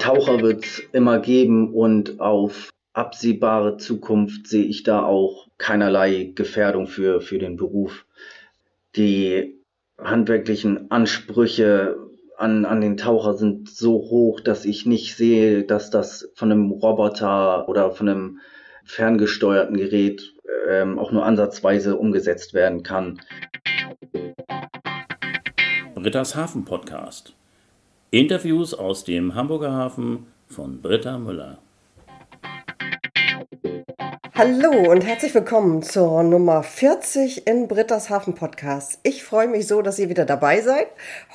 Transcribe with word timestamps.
Taucher 0.00 0.40
wird 0.40 0.64
es 0.64 0.78
immer 0.92 1.18
geben 1.20 1.72
und 1.72 2.20
auf 2.20 2.70
absehbare 2.92 3.76
Zukunft 3.76 4.46
sehe 4.46 4.64
ich 4.64 4.82
da 4.82 5.04
auch 5.04 5.48
keinerlei 5.58 6.32
Gefährdung 6.34 6.86
für, 6.86 7.20
für 7.20 7.38
den 7.38 7.56
Beruf. 7.56 8.06
Die 8.96 9.62
handwerklichen 9.98 10.90
Ansprüche 10.90 11.96
an, 12.36 12.64
an 12.64 12.80
den 12.80 12.96
Taucher 12.96 13.34
sind 13.34 13.68
so 13.68 13.92
hoch, 13.92 14.40
dass 14.40 14.64
ich 14.64 14.84
nicht 14.84 15.16
sehe, 15.16 15.64
dass 15.64 15.90
das 15.90 16.30
von 16.34 16.50
einem 16.50 16.70
Roboter 16.70 17.68
oder 17.68 17.92
von 17.92 18.08
einem 18.08 18.40
ferngesteuerten 18.84 19.76
Gerät 19.76 20.34
ähm, 20.68 20.98
auch 20.98 21.12
nur 21.12 21.24
ansatzweise 21.24 21.96
umgesetzt 21.96 22.52
werden 22.52 22.82
kann. 22.82 23.20
Britta's 25.94 26.34
Hafen 26.34 26.64
Podcast. 26.64 27.36
Interviews 28.14 28.74
aus 28.74 29.04
dem 29.04 29.34
Hamburger 29.34 29.72
Hafen 29.72 30.26
von 30.46 30.82
Britta 30.82 31.16
Müller. 31.16 31.56
Hallo 34.34 34.90
und 34.90 35.00
herzlich 35.00 35.34
willkommen 35.34 35.82
zur 35.82 36.22
Nummer 36.22 36.62
40 36.62 37.46
in 37.46 37.68
Britta's 37.68 38.10
Hafen 38.10 38.34
Podcast. 38.34 39.00
Ich 39.02 39.24
freue 39.24 39.48
mich 39.48 39.66
so, 39.66 39.80
dass 39.80 39.98
ihr 39.98 40.10
wieder 40.10 40.26
dabei 40.26 40.60
seid. 40.60 40.88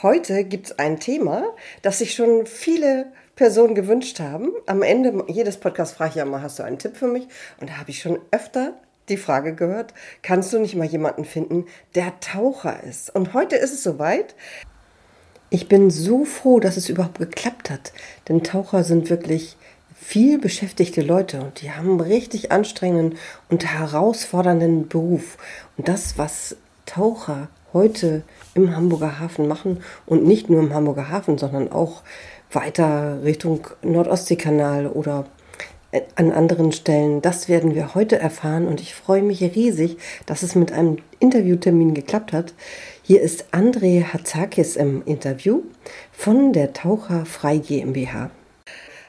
Heute 0.04 0.44
gibt 0.44 0.68
es 0.68 0.78
ein 0.78 1.00
Thema, 1.00 1.46
das 1.82 1.98
sich 1.98 2.14
schon 2.14 2.46
viele 2.46 3.08
Personen 3.36 3.74
gewünscht 3.74 4.20
haben. 4.20 4.52
Am 4.68 4.84
Ende 4.84 5.26
jedes 5.30 5.58
Podcasts 5.58 5.98
frage 5.98 6.12
ich 6.12 6.16
ja 6.18 6.26
mal, 6.26 6.44
hast 6.44 6.60
du 6.60 6.64
einen 6.64 6.78
Tipp 6.78 6.96
für 6.96 7.08
mich? 7.08 7.28
Und 7.60 7.72
da 7.72 7.78
habe 7.80 7.90
ich 7.90 8.02
schon 8.02 8.20
öfter 8.30 8.76
die 9.10 9.18
Frage 9.18 9.56
gehört, 9.56 9.94
kannst 10.22 10.54
du 10.54 10.60
nicht 10.60 10.76
mal 10.76 10.86
jemanden 10.86 11.26
finden, 11.26 11.66
der 11.96 12.20
Taucher 12.20 12.84
ist? 12.84 13.14
Und 13.16 13.34
heute 13.34 13.56
ist 13.56 13.74
es 13.74 13.82
soweit. 13.84 14.36
Ich 15.50 15.70
bin 15.70 15.90
so 15.90 16.26
froh, 16.26 16.60
dass 16.60 16.76
es 16.76 16.90
überhaupt 16.90 17.20
geklappt 17.20 17.70
hat. 17.70 17.94
Denn 18.28 18.44
Taucher 18.44 18.84
sind 18.84 19.10
wirklich 19.10 19.56
viel 19.96 20.40
beschäftigte 20.40 21.02
Leute 21.02 21.42
und 21.42 21.62
die 21.62 21.72
haben 21.72 21.92
einen 21.92 22.00
richtig 22.02 22.52
anstrengenden 22.52 23.18
und 23.50 23.66
herausfordernden 23.66 24.88
Beruf. 24.88 25.38
Und 25.78 25.88
das, 25.88 26.18
was 26.18 26.58
Taucher 26.86 27.50
heute 27.74 28.24
im 28.54 28.76
Hamburger 28.76 29.20
Hafen 29.20 29.48
machen 29.48 29.84
und 30.06 30.26
nicht 30.26 30.50
nur 30.50 30.62
im 30.62 30.74
Hamburger 30.74 31.10
Hafen, 31.10 31.38
sondern 31.38 31.72
auch 31.72 32.04
weiter 32.52 33.24
Richtung 33.24 33.68
Nordostseekanal 33.82 34.88
oder 34.88 35.26
an 36.16 36.32
anderen 36.32 36.72
Stellen. 36.72 37.22
Das 37.22 37.48
werden 37.48 37.74
wir 37.74 37.96
heute 37.96 38.20
erfahren 38.20 38.68
und 38.68 38.82
ich 38.82 38.94
freue 38.94 39.22
mich 39.22 39.42
riesig, 39.42 39.98
dass 40.26 40.44
es 40.44 40.56
mit 40.56 40.72
einem 40.72 40.98
Interviewtermin 41.20 41.94
geklappt 41.94 42.34
hat. 42.34 42.54
Hier 43.08 43.22
ist 43.22 43.54
André 43.54 44.04
Hatzakis 44.04 44.76
im 44.76 45.02
Interview 45.06 45.62
von 46.12 46.52
der 46.52 46.74
Taucher 46.74 47.26
Frei 47.26 47.56
GmbH. 47.60 48.32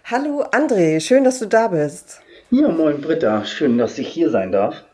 Hallo 0.05 0.45
André, 0.53 1.01
schön, 1.01 1.25
dass 1.25 1.41
du 1.41 1.47
da 1.47 1.67
bist. 1.67 2.21
Ja, 2.53 2.69
moin 2.69 3.01
Britta, 3.01 3.45
schön, 3.45 3.77
dass 3.77 3.99
ich 3.99 4.07
hier 4.07 4.31
sein 4.31 4.53
darf. 4.53 4.85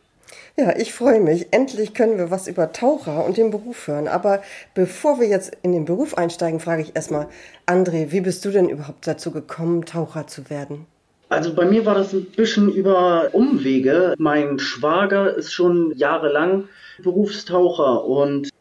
Ja, 0.57 0.75
ich 0.79 0.95
freue 0.95 1.21
mich. 1.21 1.49
Endlich 1.51 1.93
können 1.93 2.17
wir 2.17 2.31
was 2.31 2.49
über 2.49 2.73
Taucher 2.73 3.27
und 3.27 3.37
den 3.37 3.51
Beruf 3.51 3.89
hören. 3.89 4.09
Aber 4.09 4.41
bevor 4.73 5.21
wir 5.21 5.29
jetzt 5.29 5.55
in 5.61 5.73
den 5.73 5.85
Beruf 5.85 6.17
einsteigen, 6.17 6.59
frage 6.59 6.81
ich 6.81 6.97
erstmal, 6.97 7.29
André, 7.67 8.11
wie 8.11 8.23
bist 8.23 8.43
du 8.47 8.53
denn 8.53 8.71
überhaupt 8.71 9.07
dazu 9.07 9.33
gekommen, 9.33 9.85
Taucher 9.85 10.29
zu 10.29 10.49
werden? 10.49 10.87
Also 11.29 11.55
bei 11.55 11.67
mir 11.67 11.85
war 11.85 11.95
das 11.95 12.15
ein 12.15 12.25
bisschen 12.25 12.73
über 12.73 13.29
Umwege. 13.33 14.15
Mein 14.17 14.59
Schwager 14.59 15.35
ist 15.35 15.53
schon 15.53 15.93
jahrelang 15.95 16.69
Berufstaucher 17.03 18.05
und 18.07 18.54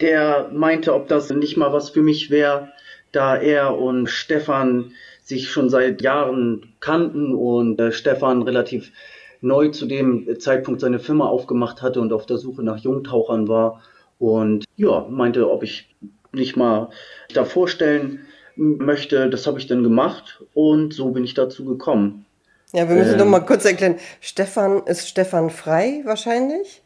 der 0.00 0.50
meinte, 0.52 0.94
ob 0.94 1.08
das 1.08 1.30
nicht 1.30 1.56
mal 1.56 1.72
was 1.72 1.90
für 1.90 2.02
mich 2.02 2.30
wäre, 2.30 2.72
da 3.12 3.36
er 3.36 3.78
und 3.78 4.08
Stefan 4.08 4.92
sich 5.22 5.50
schon 5.50 5.70
seit 5.70 6.02
Jahren 6.02 6.74
kannten 6.80 7.34
und 7.34 7.80
äh, 7.80 7.92
Stefan 7.92 8.42
relativ 8.42 8.92
neu 9.40 9.68
zu 9.68 9.86
dem 9.86 10.28
Zeitpunkt 10.38 10.80
seine 10.80 10.98
Firma 10.98 11.26
aufgemacht 11.26 11.82
hatte 11.82 12.00
und 12.00 12.12
auf 12.12 12.26
der 12.26 12.38
Suche 12.38 12.62
nach 12.62 12.78
Jungtauchern 12.78 13.48
war 13.48 13.82
und 14.18 14.64
ja, 14.76 15.06
meinte, 15.10 15.50
ob 15.50 15.62
ich 15.62 15.94
nicht 16.32 16.56
mal 16.56 16.90
da 17.34 17.44
vorstellen 17.44 18.20
möchte. 18.56 19.28
Das 19.28 19.46
habe 19.46 19.58
ich 19.58 19.66
dann 19.66 19.82
gemacht 19.82 20.42
und 20.54 20.94
so 20.94 21.10
bin 21.10 21.24
ich 21.24 21.34
dazu 21.34 21.64
gekommen. 21.64 22.26
Ja, 22.72 22.88
wir 22.88 22.96
müssen 22.96 23.12
ähm, 23.12 23.18
doch 23.18 23.26
mal 23.26 23.40
kurz 23.40 23.64
erklären. 23.64 23.96
Stefan 24.20 24.82
ist 24.86 25.08
Stefan 25.08 25.50
Frei 25.50 26.02
wahrscheinlich? 26.04 26.82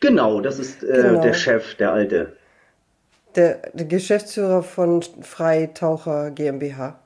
Genau, 0.00 0.40
das 0.40 0.58
ist 0.58 0.82
äh, 0.82 1.02
genau. 1.02 1.22
der 1.22 1.34
Chef, 1.34 1.74
der 1.76 1.92
alte. 1.92 2.36
Der, 3.36 3.62
der 3.72 3.86
Geschäftsführer 3.86 4.62
von 4.62 5.02
Freitaucher 5.22 6.30
GmbH. 6.30 6.98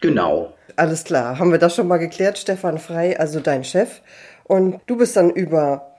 Genau. 0.00 0.52
Alles 0.76 1.04
klar, 1.04 1.38
haben 1.38 1.52
wir 1.52 1.58
das 1.58 1.76
schon 1.76 1.88
mal 1.88 1.98
geklärt, 1.98 2.38
Stefan 2.38 2.78
Frei, 2.78 3.18
also 3.18 3.40
dein 3.40 3.64
Chef. 3.64 4.00
Und 4.44 4.80
du 4.86 4.96
bist 4.96 5.16
dann 5.16 5.30
über 5.30 5.92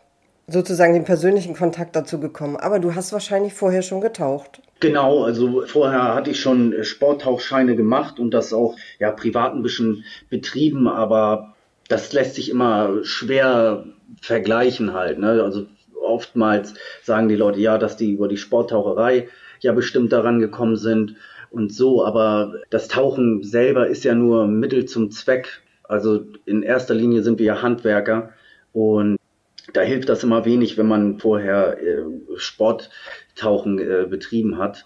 sozusagen 0.47 0.93
den 0.93 1.05
persönlichen 1.05 1.55
Kontakt 1.55 1.95
dazu 1.95 2.19
gekommen. 2.19 2.57
Aber 2.57 2.79
du 2.79 2.95
hast 2.95 3.13
wahrscheinlich 3.13 3.53
vorher 3.53 3.81
schon 3.81 4.01
getaucht. 4.01 4.61
Genau, 4.79 5.23
also 5.23 5.63
vorher 5.65 6.13
hatte 6.13 6.31
ich 6.31 6.41
schon 6.41 6.83
Sporttauchscheine 6.83 7.75
gemacht 7.75 8.19
und 8.19 8.31
das 8.31 8.51
auch 8.51 8.75
ja 8.99 9.11
privat 9.11 9.53
ein 9.53 9.63
bisschen 9.63 10.03
betrieben, 10.29 10.87
aber 10.89 11.55
das 11.87 12.11
lässt 12.11 12.35
sich 12.35 12.49
immer 12.49 13.03
schwer 13.03 13.85
vergleichen 14.21 14.93
halt. 14.93 15.19
Ne? 15.19 15.41
Also 15.41 15.67
oftmals 16.03 16.73
sagen 17.01 17.29
die 17.29 17.35
Leute 17.35 17.59
ja, 17.59 17.77
dass 17.77 17.97
die 17.97 18.11
über 18.11 18.27
die 18.27 18.37
Sporttaucherei 18.37 19.29
ja 19.59 19.71
bestimmt 19.73 20.11
daran 20.11 20.39
gekommen 20.39 20.75
sind 20.75 21.15
und 21.49 21.73
so, 21.73 22.03
aber 22.03 22.55
das 22.69 22.87
Tauchen 22.87 23.43
selber 23.43 23.87
ist 23.87 24.03
ja 24.03 24.15
nur 24.15 24.47
Mittel 24.47 24.85
zum 24.85 25.11
Zweck. 25.11 25.61
Also 25.83 26.25
in 26.45 26.63
erster 26.63 26.95
Linie 26.95 27.21
sind 27.21 27.39
wir 27.39 27.45
ja 27.45 27.61
Handwerker 27.61 28.31
und 28.71 29.17
da 29.71 29.81
hilft 29.81 30.09
das 30.09 30.23
immer 30.23 30.45
wenig, 30.45 30.77
wenn 30.77 30.87
man 30.87 31.19
vorher 31.19 31.77
äh, 31.81 32.03
Sporttauchen 32.35 33.79
äh, 33.79 34.07
betrieben 34.09 34.57
hat. 34.57 34.85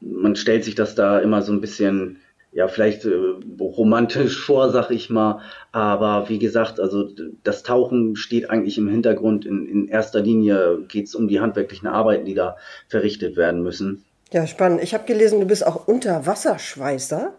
Man 0.00 0.36
stellt 0.36 0.64
sich 0.64 0.74
das 0.74 0.94
da 0.94 1.20
immer 1.20 1.42
so 1.42 1.52
ein 1.52 1.60
bisschen, 1.60 2.18
ja, 2.52 2.66
vielleicht 2.68 3.04
äh, 3.04 3.14
romantisch 3.60 4.44
vor, 4.44 4.70
sag 4.70 4.90
ich 4.90 5.08
mal. 5.08 5.40
Aber 5.72 6.28
wie 6.28 6.38
gesagt, 6.38 6.80
also 6.80 7.08
das 7.44 7.62
Tauchen 7.62 8.16
steht 8.16 8.50
eigentlich 8.50 8.76
im 8.76 8.88
Hintergrund. 8.88 9.46
In, 9.46 9.66
in 9.66 9.88
erster 9.88 10.20
Linie 10.20 10.80
geht 10.88 11.06
es 11.06 11.14
um 11.14 11.28
die 11.28 11.40
handwerklichen 11.40 11.88
Arbeiten, 11.88 12.24
die 12.24 12.34
da 12.34 12.56
verrichtet 12.88 13.36
werden 13.36 13.62
müssen. 13.62 14.04
Ja, 14.32 14.46
spannend. 14.46 14.82
Ich 14.82 14.94
habe 14.94 15.04
gelesen, 15.04 15.40
du 15.40 15.46
bist 15.46 15.66
auch 15.66 15.86
Unterwasserschweißer. 15.86 17.32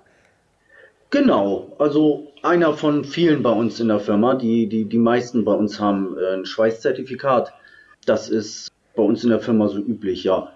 Genau, 1.10 1.74
also 1.78 2.32
einer 2.42 2.74
von 2.74 3.04
vielen 3.04 3.44
bei 3.44 3.52
uns 3.52 3.82
in 3.82 3.90
der 3.90 4.00
Firma. 4.00 4.36
Die, 4.36 4.68
die, 4.68 4.86
die 4.86 4.98
meisten 4.98 5.44
bei 5.44 5.54
uns 5.54 5.80
haben 5.80 6.18
äh, 6.18 6.36
ein 6.36 6.46
Schweißzertifikat. 6.46 7.54
Das 8.06 8.30
ist 8.30 8.72
bei 8.96 9.04
uns 9.04 9.24
in 9.24 9.30
der 9.30 9.42
Firma 9.42 9.68
so 9.68 9.78
üblich, 9.78 10.24
ja. 10.24 10.54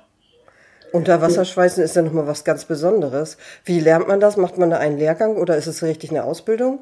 Unterwasserschweißen 0.92 1.84
ist 1.84 1.96
ja 1.96 2.02
nochmal 2.02 2.28
was 2.28 2.44
ganz 2.44 2.66
Besonderes. 2.66 3.38
Wie 3.64 3.80
lernt 3.80 4.08
man 4.08 4.20
das? 4.20 4.38
Macht 4.38 4.58
man 4.58 4.70
da 4.70 4.78
einen 4.78 4.98
Lehrgang 4.98 5.38
oder 5.38 5.58
ist 5.58 5.68
es 5.68 5.84
richtig 5.84 6.12
eine 6.12 6.24
Ausbildung? 6.24 6.80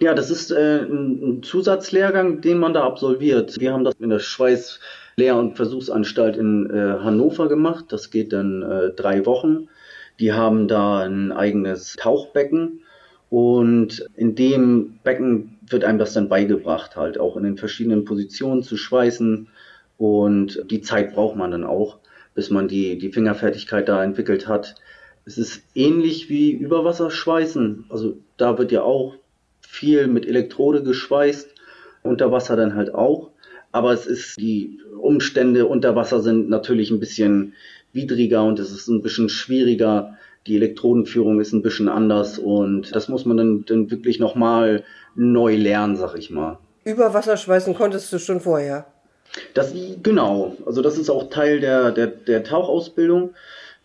Ja, 0.00 0.14
das 0.14 0.30
ist 0.30 0.50
äh, 0.50 0.80
ein 0.82 1.42
Zusatzlehrgang, 1.42 2.40
den 2.40 2.58
man 2.58 2.74
da 2.74 2.84
absolviert. 2.84 3.60
Wir 3.60 3.72
haben 3.72 3.84
das 3.84 3.94
in 4.00 4.10
der 4.10 4.20
Schweißlehr- 4.20 5.38
und 5.38 5.56
Versuchsanstalt 5.56 6.36
in 6.36 6.68
äh, 6.68 6.98
Hannover 7.02 7.48
gemacht. 7.48 7.86
Das 7.90 8.10
geht 8.10 8.32
dann 8.32 8.62
äh, 8.62 8.90
drei 8.90 9.24
Wochen. 9.24 9.68
Die 10.20 10.32
haben 10.32 10.68
da 10.68 11.00
ein 11.00 11.32
eigenes 11.32 11.96
Tauchbecken 11.96 12.80
und 13.30 14.08
in 14.14 14.36
dem 14.36 14.98
Becken 15.02 15.58
wird 15.68 15.84
einem 15.84 15.98
das 15.98 16.12
dann 16.12 16.28
beigebracht, 16.28 16.96
halt 16.96 17.18
auch 17.18 17.36
in 17.36 17.42
den 17.42 17.56
verschiedenen 17.56 18.04
Positionen 18.04 18.62
zu 18.62 18.76
schweißen 18.76 19.48
und 19.96 20.70
die 20.70 20.82
Zeit 20.82 21.14
braucht 21.14 21.36
man 21.36 21.50
dann 21.50 21.64
auch, 21.64 21.98
bis 22.34 22.50
man 22.50 22.68
die, 22.68 22.98
die 22.98 23.12
Fingerfertigkeit 23.12 23.88
da 23.88 24.02
entwickelt 24.02 24.48
hat. 24.48 24.74
Es 25.24 25.38
ist 25.38 25.62
ähnlich 25.74 26.28
wie 26.28 26.50
Überwasserschweißen, 26.52 27.86
also 27.88 28.18
da 28.36 28.58
wird 28.58 28.72
ja 28.72 28.82
auch 28.82 29.14
viel 29.60 30.06
mit 30.06 30.26
Elektrode 30.26 30.82
geschweißt, 30.82 31.48
unter 32.02 32.30
Wasser 32.30 32.56
dann 32.56 32.74
halt 32.74 32.94
auch. 32.94 33.30
Aber 33.72 33.92
es 33.92 34.06
ist, 34.06 34.38
die 34.38 34.78
Umstände 35.00 35.66
unter 35.66 35.96
Wasser 35.96 36.20
sind 36.20 36.48
natürlich 36.48 36.90
ein 36.90 37.00
bisschen 37.00 37.54
widriger 37.92 38.44
und 38.44 38.58
es 38.58 38.70
ist 38.70 38.88
ein 38.88 39.02
bisschen 39.02 39.28
schwieriger. 39.28 40.16
Die 40.46 40.56
Elektrodenführung 40.56 41.40
ist 41.40 41.52
ein 41.52 41.62
bisschen 41.62 41.88
anders 41.88 42.38
und 42.38 42.94
das 42.94 43.08
muss 43.08 43.24
man 43.24 43.36
dann, 43.36 43.64
dann 43.64 43.90
wirklich 43.90 44.20
nochmal 44.20 44.84
neu 45.14 45.56
lernen, 45.56 45.96
sag 45.96 46.16
ich 46.16 46.30
mal. 46.30 46.58
Überwasserschweißen 46.84 47.74
konntest 47.74 48.12
du 48.12 48.18
schon 48.18 48.40
vorher? 48.40 48.86
Das, 49.54 49.74
genau, 50.02 50.56
also 50.64 50.82
das 50.82 50.98
ist 50.98 51.10
auch 51.10 51.28
Teil 51.30 51.60
der, 51.60 51.90
der, 51.90 52.06
der 52.06 52.44
Tauchausbildung, 52.44 53.34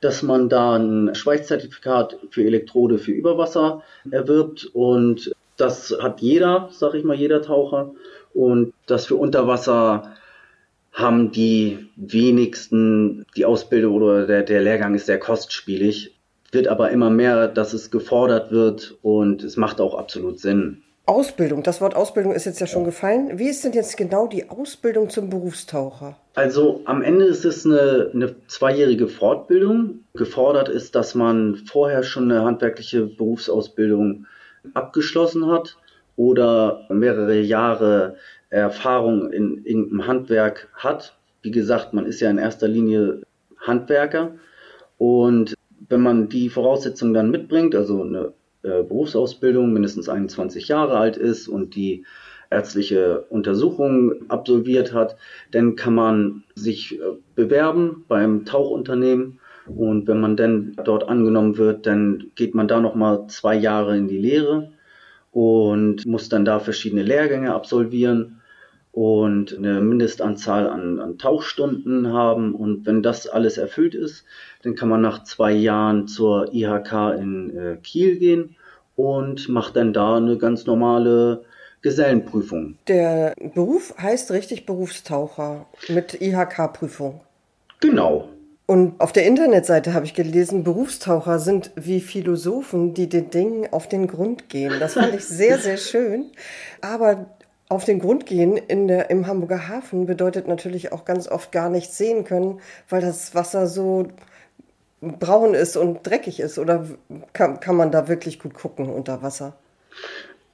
dass 0.02 0.24
man 0.24 0.50
da 0.50 0.76
ein 0.76 1.16
Schweißzertifikat 1.16 2.18
für 2.30 2.44
Elektrode 2.44 3.00
für 3.00 3.12
Überwasser 3.12 3.84
erwirbt 4.12 4.70
und 4.74 5.32
das 5.58 5.96
hat 6.02 6.22
jeder, 6.22 6.70
sag 6.72 6.94
ich 6.94 7.04
mal, 7.04 7.16
jeder 7.16 7.42
Taucher. 7.42 7.92
Und 8.34 8.74
das 8.86 9.08
für 9.08 9.16
Unterwasser 9.16 10.14
haben 10.94 11.32
die 11.32 11.90
wenigsten 11.96 13.26
die 13.36 13.46
Ausbildung 13.46 13.96
oder 13.96 14.26
der, 14.26 14.44
der 14.44 14.62
Lehrgang 14.62 14.96
ist 14.96 15.06
sehr 15.06 15.20
kostspielig. 15.20 16.16
wird 16.52 16.68
aber 16.68 16.90
immer 16.92 17.10
mehr, 17.10 17.48
dass 17.48 17.74
es 17.74 17.92
gefordert 17.92 18.52
wird 18.52 18.98
und 19.02 19.44
es 19.44 19.56
macht 19.56 19.82
auch 19.82 19.96
absolut 19.96 20.40
Sinn. 20.40 20.84
Ausbildung, 21.10 21.64
das 21.64 21.82
Wort 21.82 21.96
Ausbildung 21.96 22.34
ist 22.34 22.46
jetzt 22.46 22.60
ja 22.60 22.68
schon 22.68 22.84
gefallen. 22.84 23.40
Wie 23.40 23.50
ist 23.50 23.64
denn 23.64 23.74
jetzt 23.74 23.98
genau 23.98 24.28
die 24.28 24.48
Ausbildung 24.48 25.10
zum 25.10 25.32
Berufstaucher? 25.32 26.16
Also 26.36 26.82
am 26.86 27.02
Ende 27.02 27.26
ist 27.26 27.46
es 27.46 27.66
eine, 27.66 28.12
eine 28.14 28.36
zweijährige 28.46 29.08
Fortbildung. 29.08 30.02
Gefordert 30.14 30.70
ist, 30.70 30.94
dass 30.94 31.16
man 31.16 31.56
vorher 31.66 32.04
schon 32.04 32.32
eine 32.32 32.44
handwerkliche 32.44 33.08
Berufsausbildung 33.08 34.28
abgeschlossen 34.76 35.48
hat 35.48 35.78
oder 36.16 36.86
mehrere 36.90 37.40
Jahre 37.40 38.16
Erfahrung 38.52 39.32
in 39.32 39.66
irgendeinem 39.66 40.06
Handwerk 40.06 40.70
hat. 40.76 41.18
Wie 41.42 41.52
gesagt, 41.52 41.92
man 41.92 42.06
ist 42.06 42.20
ja 42.20 42.30
in 42.30 42.38
erster 42.38 42.68
Linie 42.68 43.24
Handwerker 43.58 44.36
und 45.00 45.56
wenn 45.88 46.02
man 46.02 46.30
die 46.30 46.50
Voraussetzungen 46.50 47.16
dann 47.16 47.32
mitbringt, 47.32 47.74
also 47.74 48.04
eine 48.04 48.34
äh, 48.64 48.84
Berufsausbildung 48.84 49.72
mindestens 49.74 50.10
21 50.10 50.68
Jahre 50.68 50.98
alt 50.98 51.18
ist 51.18 51.48
und 51.48 51.76
die 51.76 52.06
ärztliche 52.50 53.22
Untersuchung 53.30 54.30
absolviert 54.30 54.94
hat, 54.94 55.18
dann 55.52 55.76
kann 55.76 55.96
man 55.96 56.44
sich 56.56 57.00
äh, 57.00 57.04
bewerben 57.36 58.06
beim 58.08 58.46
Tauchunternehmen. 58.46 59.40
Und 59.68 60.08
wenn 60.08 60.20
man 60.20 60.36
dann 60.36 60.76
dort 60.84 61.08
angenommen 61.08 61.58
wird, 61.58 61.86
dann 61.86 62.32
geht 62.36 62.56
man 62.56 62.68
da 62.68 62.80
noch 62.80 62.96
mal 62.96 63.28
zwei 63.28 63.56
Jahre 63.56 63.96
in 63.98 64.08
die 64.08 64.18
Lehre 64.18 64.72
und 65.32 66.08
muss 66.08 66.28
dann 66.28 66.44
da 66.44 66.60
verschiedene 66.60 67.04
Lehrgänge 67.04 67.54
absolvieren 67.54 68.39
und 68.92 69.58
eine 69.58 69.82
Mindestanzahl 69.82 70.68
an, 70.68 71.00
an 71.00 71.18
Tauchstunden 71.18 72.12
haben. 72.12 72.56
Und 72.56 72.86
wenn 72.86 73.04
das 73.04 73.28
alles 73.28 73.58
erfüllt 73.58 73.96
ist, 73.96 74.26
dann 74.64 74.76
kann 74.76 74.90
man 74.90 75.02
nach 75.02 75.24
zwei 75.24 75.52
Jahren 75.52 76.08
zur 76.08 76.54
IHK 76.54 77.18
in 77.20 77.58
äh, 77.58 77.78
Kiel 77.78 78.18
gehen 78.18 78.56
und 78.96 79.48
macht 79.48 79.76
dann 79.76 79.94
da 79.94 80.18
eine 80.18 80.38
ganz 80.38 80.66
normale 80.66 81.46
Gesellenprüfung. 81.82 82.78
Der 82.88 83.34
Beruf 83.54 83.94
heißt 83.98 84.32
richtig 84.32 84.66
Berufstaucher 84.66 85.66
mit 85.88 86.20
IHK-Prüfung. 86.20 87.22
Genau. 87.80 88.28
Und 88.66 89.00
auf 89.00 89.14
der 89.14 89.26
Internetseite 89.26 89.94
habe 89.94 90.06
ich 90.06 90.14
gelesen, 90.14 90.64
Berufstaucher 90.64 91.40
sind 91.40 91.72
wie 91.76 92.02
Philosophen, 92.02 92.94
die 92.94 93.08
den 93.08 93.32
Dingen 93.32 93.68
auf 93.72 93.88
den 93.88 94.06
Grund 94.08 94.50
gehen. 94.50 94.74
Das 94.80 94.94
fand 94.94 95.16
ich 95.16 95.26
sehr, 95.26 95.58
sehr 95.60 95.78
schön. 95.78 96.26
Aber 96.82 97.26
auf 97.70 97.86
den 97.86 98.00
Grund 98.00 98.26
gehen 98.26 98.58
in 98.58 98.88
der, 98.88 99.12
im 99.12 99.28
Hamburger 99.28 99.68
Hafen 99.68 100.08
bedeutet 100.08 100.48
natürlich 100.48 100.92
auch 100.92 101.06
ganz 101.06 101.28
oft 101.28 101.52
gar 101.52 101.70
nichts 101.70 101.98
sehen 101.98 102.24
können, 102.24 102.60
weil 102.90 103.00
das 103.00 103.36
Wasser 103.36 103.68
so 103.68 104.08
braun 105.02 105.54
ist 105.54 105.78
und 105.78 106.06
dreckig 106.06 106.40
ist. 106.40 106.58
Oder 106.58 106.88
kann, 107.32 107.60
kann 107.60 107.76
man 107.76 107.92
da 107.92 108.08
wirklich 108.08 108.40
gut 108.40 108.56
gucken 108.56 108.90
unter 108.90 109.22
Wasser? 109.22 109.56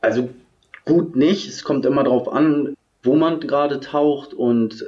Also 0.01 0.29
gut 0.83 1.15
nicht. 1.15 1.47
Es 1.47 1.63
kommt 1.63 1.85
immer 1.85 2.03
darauf 2.03 2.31
an, 2.31 2.75
wo 3.01 3.15
man 3.15 3.39
gerade 3.39 3.79
taucht 3.79 4.33
und 4.33 4.85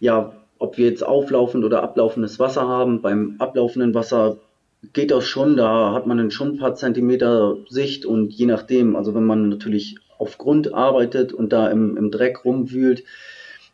ja, 0.00 0.32
ob 0.58 0.78
wir 0.78 0.88
jetzt 0.88 1.04
auflaufend 1.04 1.62
oder 1.62 1.82
ablaufendes 1.82 2.38
Wasser 2.38 2.66
haben. 2.66 3.02
Beim 3.02 3.36
ablaufenden 3.38 3.92
Wasser 3.94 4.38
geht 4.94 5.10
das 5.10 5.26
schon, 5.26 5.56
da 5.56 5.92
hat 5.92 6.06
man 6.06 6.16
dann 6.16 6.30
schon 6.30 6.52
ein 6.52 6.58
paar 6.58 6.74
Zentimeter 6.74 7.56
Sicht 7.68 8.06
und 8.06 8.32
je 8.32 8.46
nachdem, 8.46 8.96
also 8.96 9.14
wenn 9.14 9.24
man 9.24 9.48
natürlich 9.48 9.96
auf 10.18 10.38
Grund 10.38 10.72
arbeitet 10.74 11.32
und 11.32 11.52
da 11.52 11.68
im, 11.68 11.96
im 11.96 12.10
Dreck 12.10 12.44
rumwühlt, 12.44 13.04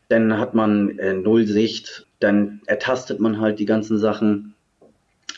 dann 0.09 0.39
hat 0.39 0.55
man 0.55 0.99
äh, 0.99 1.15
null 1.15 1.47
Sicht, 1.47 2.07
dann 2.19 2.61
ertastet 2.67 3.21
man 3.21 3.41
halt 3.41 3.59
die 3.59 3.67
ganzen 3.67 3.99
Sachen. 3.99 4.55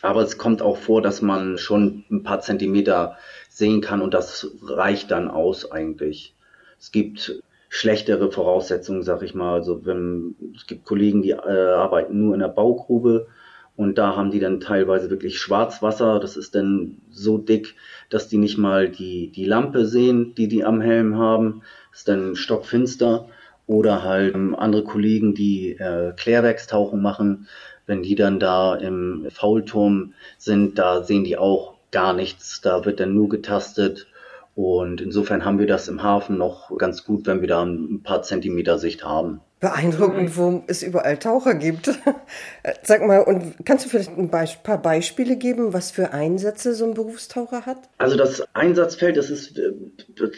Aber 0.00 0.22
es 0.22 0.38
kommt 0.38 0.62
auch 0.62 0.78
vor, 0.78 1.02
dass 1.02 1.22
man 1.22 1.58
schon 1.58 2.04
ein 2.10 2.22
paar 2.22 2.40
Zentimeter 2.40 3.16
sehen 3.48 3.80
kann 3.80 4.00
und 4.00 4.14
das 4.14 4.50
reicht 4.62 5.10
dann 5.10 5.28
aus 5.28 5.70
eigentlich. 5.70 6.34
Es 6.80 6.90
gibt 6.90 7.42
schlechtere 7.68 8.30
Voraussetzungen, 8.32 9.02
sag 9.02 9.22
ich 9.22 9.34
mal. 9.34 9.54
Also 9.54 9.86
wenn 9.86 10.34
es 10.56 10.66
gibt 10.66 10.84
Kollegen, 10.84 11.22
die 11.22 11.30
äh, 11.30 11.34
arbeiten 11.36 12.18
nur 12.18 12.34
in 12.34 12.40
der 12.40 12.48
Baugrube 12.48 13.28
und 13.74 13.96
da 13.96 14.16
haben 14.16 14.30
die 14.30 14.40
dann 14.40 14.60
teilweise 14.60 15.10
wirklich 15.10 15.38
Schwarzwasser. 15.38 16.20
Das 16.20 16.36
ist 16.36 16.54
dann 16.54 16.98
so 17.10 17.38
dick, 17.38 17.74
dass 18.10 18.28
die 18.28 18.36
nicht 18.36 18.58
mal 18.58 18.88
die, 18.88 19.30
die 19.30 19.46
Lampe 19.46 19.86
sehen, 19.86 20.34
die 20.34 20.48
die 20.48 20.64
am 20.64 20.80
Helm 20.80 21.16
haben. 21.16 21.62
Das 21.90 22.00
ist 22.00 22.08
dann 22.08 22.36
stockfinster. 22.36 23.28
Oder 23.66 24.02
halt 24.02 24.34
ähm, 24.34 24.54
andere 24.54 24.84
Kollegen, 24.84 25.34
die 25.34 25.70
äh, 25.72 26.12
Klärwerkstauchen 26.16 27.00
machen. 27.00 27.48
Wenn 27.86 28.02
die 28.02 28.14
dann 28.14 28.38
da 28.38 28.74
im 28.74 29.26
Faulturm 29.30 30.14
sind, 30.36 30.78
da 30.78 31.02
sehen 31.02 31.24
die 31.24 31.38
auch 31.38 31.74
gar 31.90 32.12
nichts. 32.12 32.60
Da 32.60 32.84
wird 32.84 33.00
dann 33.00 33.14
nur 33.14 33.28
getastet. 33.28 34.06
Und 34.54 35.00
insofern 35.00 35.44
haben 35.44 35.58
wir 35.58 35.66
das 35.66 35.88
im 35.88 36.02
Hafen 36.02 36.36
noch 36.36 36.76
ganz 36.76 37.04
gut, 37.04 37.26
wenn 37.26 37.40
wir 37.40 37.48
da 37.48 37.62
ein 37.64 38.02
paar 38.02 38.22
Zentimeter 38.22 38.78
Sicht 38.78 39.02
haben 39.04 39.40
beeindruckend, 39.62 40.36
wo 40.36 40.64
es 40.66 40.82
überall 40.82 41.18
Taucher 41.18 41.54
gibt. 41.54 41.88
Sag 42.82 43.06
mal, 43.06 43.20
und 43.20 43.54
kannst 43.64 43.86
du 43.86 43.88
vielleicht 43.88 44.18
ein 44.18 44.28
paar 44.28 44.82
Beispiele 44.82 45.36
geben, 45.36 45.72
was 45.72 45.92
für 45.92 46.12
Einsätze 46.12 46.74
so 46.74 46.84
ein 46.84 46.94
Berufstaucher 46.94 47.64
hat? 47.64 47.78
Also 47.98 48.16
das 48.16 48.42
Einsatzfeld, 48.54 49.16
das 49.16 49.30
ist 49.30 49.56
äh, 49.58 49.72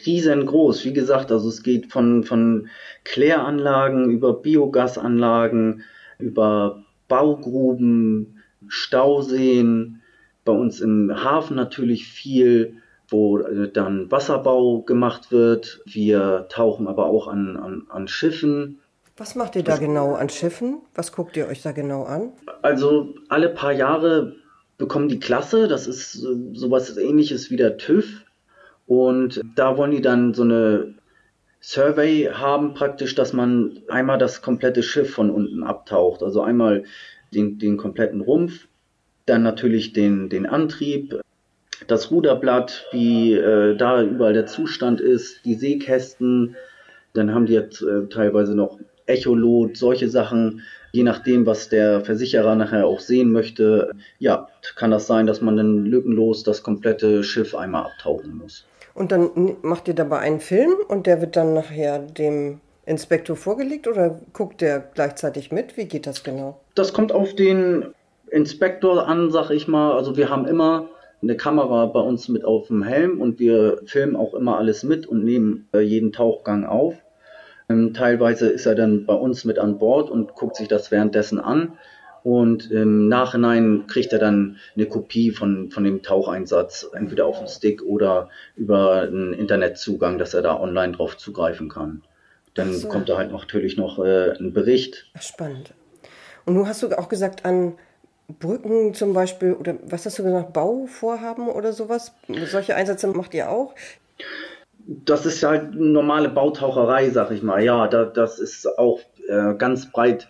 riesengroß. 0.06 0.84
Wie 0.84 0.92
gesagt, 0.92 1.32
also 1.32 1.48
es 1.48 1.62
geht 1.62 1.90
von, 1.90 2.24
von 2.24 2.68
Kläranlagen 3.04 4.10
über 4.10 4.34
Biogasanlagen, 4.34 5.84
über 6.18 6.84
Baugruben, 7.08 8.42
Stauseen, 8.68 10.02
bei 10.44 10.52
uns 10.52 10.82
im 10.82 11.10
Hafen 11.24 11.56
natürlich 11.56 12.06
viel, 12.06 12.76
wo 13.08 13.38
äh, 13.38 13.72
dann 13.72 14.10
Wasserbau 14.10 14.82
gemacht 14.82 15.32
wird. 15.32 15.80
Wir 15.86 16.46
tauchen 16.50 16.88
aber 16.88 17.06
auch 17.06 17.26
an, 17.26 17.56
an, 17.56 17.86
an 17.88 18.06
Schiffen 18.06 18.80
was 19.16 19.34
macht 19.34 19.56
ihr 19.56 19.62
da 19.62 19.76
genau 19.76 20.14
an 20.14 20.28
Schiffen? 20.28 20.82
Was 20.94 21.12
guckt 21.12 21.36
ihr 21.36 21.46
euch 21.46 21.62
da 21.62 21.72
genau 21.72 22.04
an? 22.04 22.32
Also 22.62 23.14
alle 23.28 23.48
paar 23.48 23.72
Jahre 23.72 24.34
bekommen 24.76 25.08
die 25.08 25.20
Klasse, 25.20 25.68
das 25.68 25.86
ist 25.86 26.12
sowas 26.12 26.96
ähnliches 26.96 27.50
wie 27.50 27.56
der 27.56 27.76
TÜV. 27.76 28.24
Und 28.86 29.40
da 29.54 29.76
wollen 29.78 29.92
die 29.92 30.02
dann 30.02 30.34
so 30.34 30.42
eine 30.42 30.94
Survey 31.60 32.28
haben, 32.32 32.74
praktisch, 32.74 33.14
dass 33.14 33.32
man 33.32 33.80
einmal 33.88 34.18
das 34.18 34.42
komplette 34.42 34.82
Schiff 34.82 35.14
von 35.14 35.30
unten 35.30 35.62
abtaucht. 35.62 36.22
Also 36.22 36.42
einmal 36.42 36.84
den, 37.32 37.58
den 37.58 37.76
kompletten 37.76 38.20
Rumpf, 38.20 38.68
dann 39.26 39.42
natürlich 39.42 39.92
den, 39.92 40.28
den 40.28 40.44
Antrieb, 40.44 41.20
das 41.86 42.10
Ruderblatt, 42.10 42.86
wie 42.92 43.32
äh, 43.32 43.76
da 43.76 44.02
überall 44.02 44.34
der 44.34 44.46
Zustand 44.46 45.00
ist, 45.00 45.44
die 45.44 45.54
Seekästen. 45.54 46.56
Dann 47.14 47.32
haben 47.34 47.46
die 47.46 47.54
jetzt 47.54 47.80
äh, 47.80 48.08
teilweise 48.08 48.54
noch 48.54 48.78
Echolot, 49.06 49.76
solche 49.76 50.08
Sachen, 50.08 50.62
je 50.92 51.02
nachdem, 51.02 51.46
was 51.46 51.68
der 51.68 52.04
Versicherer 52.04 52.54
nachher 52.54 52.86
auch 52.86 53.00
sehen 53.00 53.32
möchte, 53.32 53.92
ja, 54.18 54.48
kann 54.76 54.90
das 54.90 55.06
sein, 55.06 55.26
dass 55.26 55.40
man 55.40 55.56
dann 55.56 55.84
lückenlos 55.84 56.42
das 56.42 56.62
komplette 56.62 57.24
Schiff 57.24 57.54
einmal 57.54 57.86
abtauchen 57.86 58.38
muss. 58.38 58.66
Und 58.94 59.10
dann 59.10 59.56
macht 59.62 59.88
ihr 59.88 59.94
dabei 59.94 60.20
einen 60.20 60.40
Film 60.40 60.74
und 60.88 61.06
der 61.06 61.20
wird 61.20 61.36
dann 61.36 61.52
nachher 61.52 61.98
dem 61.98 62.60
Inspektor 62.86 63.36
vorgelegt 63.36 63.88
oder 63.88 64.20
guckt 64.32 64.60
der 64.60 64.78
gleichzeitig 64.94 65.50
mit? 65.50 65.76
Wie 65.76 65.86
geht 65.86 66.06
das 66.06 66.22
genau? 66.22 66.60
Das 66.74 66.92
kommt 66.92 67.12
auf 67.12 67.34
den 67.34 67.86
Inspektor 68.30 69.08
an, 69.08 69.30
sag 69.30 69.50
ich 69.50 69.66
mal. 69.66 69.92
Also 69.92 70.16
wir 70.16 70.28
haben 70.28 70.46
immer 70.46 70.88
eine 71.22 71.36
Kamera 71.36 71.86
bei 71.86 72.00
uns 72.00 72.28
mit 72.28 72.44
auf 72.44 72.68
dem 72.68 72.82
Helm 72.82 73.20
und 73.20 73.38
wir 73.38 73.80
filmen 73.86 74.16
auch 74.16 74.34
immer 74.34 74.58
alles 74.58 74.82
mit 74.82 75.06
und 75.06 75.24
nehmen 75.24 75.68
äh, 75.74 75.80
jeden 75.80 76.12
Tauchgang 76.12 76.64
auf. 76.64 76.94
Ähm, 77.68 77.94
teilweise 77.94 78.48
ist 78.48 78.66
er 78.66 78.74
dann 78.74 79.06
bei 79.06 79.14
uns 79.14 79.44
mit 79.44 79.58
an 79.58 79.78
Bord 79.78 80.10
und 80.10 80.34
guckt 80.34 80.56
sich 80.56 80.68
das 80.68 80.90
währenddessen 80.90 81.38
an. 81.38 81.78
Und 82.22 82.70
im 82.70 83.08
Nachhinein 83.08 83.86
kriegt 83.86 84.12
er 84.12 84.18
dann 84.18 84.56
eine 84.74 84.86
Kopie 84.86 85.30
von, 85.30 85.70
von 85.70 85.84
dem 85.84 86.02
Taucheinsatz, 86.02 86.88
entweder 86.94 87.26
auf 87.26 87.38
dem 87.38 87.48
Stick 87.48 87.82
oder 87.82 88.30
über 88.56 89.02
einen 89.02 89.34
Internetzugang, 89.34 90.16
dass 90.18 90.32
er 90.32 90.40
da 90.40 90.58
online 90.58 90.94
drauf 90.94 91.18
zugreifen 91.18 91.68
kann. 91.68 92.02
Dann 92.54 92.72
so. 92.72 92.88
kommt 92.88 93.10
da 93.10 93.18
halt 93.18 93.30
natürlich 93.30 93.76
noch 93.76 93.98
äh, 93.98 94.30
ein 94.38 94.54
Bericht. 94.54 95.10
Spannend. 95.20 95.74
Und 96.46 96.54
nun 96.54 96.66
hast 96.66 96.82
du 96.82 96.98
auch 96.98 97.10
gesagt, 97.10 97.44
an 97.44 97.74
Brücken 98.28 98.94
zum 98.94 99.12
Beispiel, 99.12 99.52
oder 99.52 99.76
was 99.82 100.06
hast 100.06 100.18
du 100.18 100.22
gesagt, 100.22 100.54
Bauvorhaben 100.54 101.48
oder 101.48 101.74
sowas? 101.74 102.12
Solche 102.46 102.74
Einsätze 102.74 103.06
macht 103.08 103.34
ihr 103.34 103.50
auch? 103.50 103.74
Das 104.86 105.26
ist 105.26 105.42
halt 105.42 105.74
normale 105.74 106.28
Bautaucherei, 106.28 107.10
sag 107.10 107.30
ich 107.30 107.42
mal. 107.42 107.62
Ja, 107.62 107.88
da, 107.88 108.04
das 108.04 108.38
ist 108.38 108.66
auch 108.78 109.00
äh, 109.28 109.54
ganz 109.54 109.90
breit 109.90 110.28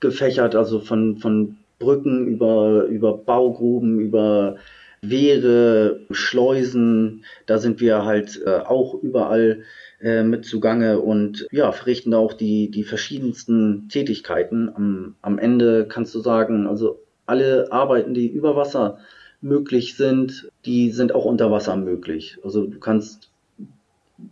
gefächert, 0.00 0.54
also 0.54 0.80
von, 0.80 1.18
von 1.18 1.58
Brücken 1.78 2.26
über, 2.26 2.84
über 2.84 3.16
Baugruben, 3.16 4.00
über 4.00 4.56
Wehre, 5.02 6.00
Schleusen. 6.10 7.24
Da 7.46 7.58
sind 7.58 7.80
wir 7.80 8.04
halt 8.04 8.40
äh, 8.44 8.60
auch 8.60 8.94
überall 8.94 9.62
äh, 10.00 10.22
mit 10.22 10.44
zugange 10.44 11.00
und 11.00 11.46
ja, 11.50 11.72
verrichten 11.72 12.12
da 12.12 12.18
auch 12.18 12.32
die, 12.32 12.70
die 12.70 12.84
verschiedensten 12.84 13.88
Tätigkeiten. 13.88 14.70
Am, 14.74 15.16
am 15.22 15.38
Ende 15.38 15.86
kannst 15.88 16.14
du 16.14 16.20
sagen, 16.20 16.66
also 16.66 17.00
alle 17.26 17.70
Arbeiten, 17.70 18.14
die 18.14 18.28
über 18.28 18.56
Wasser 18.56 18.98
möglich 19.40 19.96
sind, 19.96 20.50
die 20.64 20.90
sind 20.90 21.14
auch 21.14 21.24
unter 21.24 21.50
Wasser 21.50 21.76
möglich. 21.76 22.38
Also 22.44 22.66
du 22.66 22.78
kannst, 22.78 23.29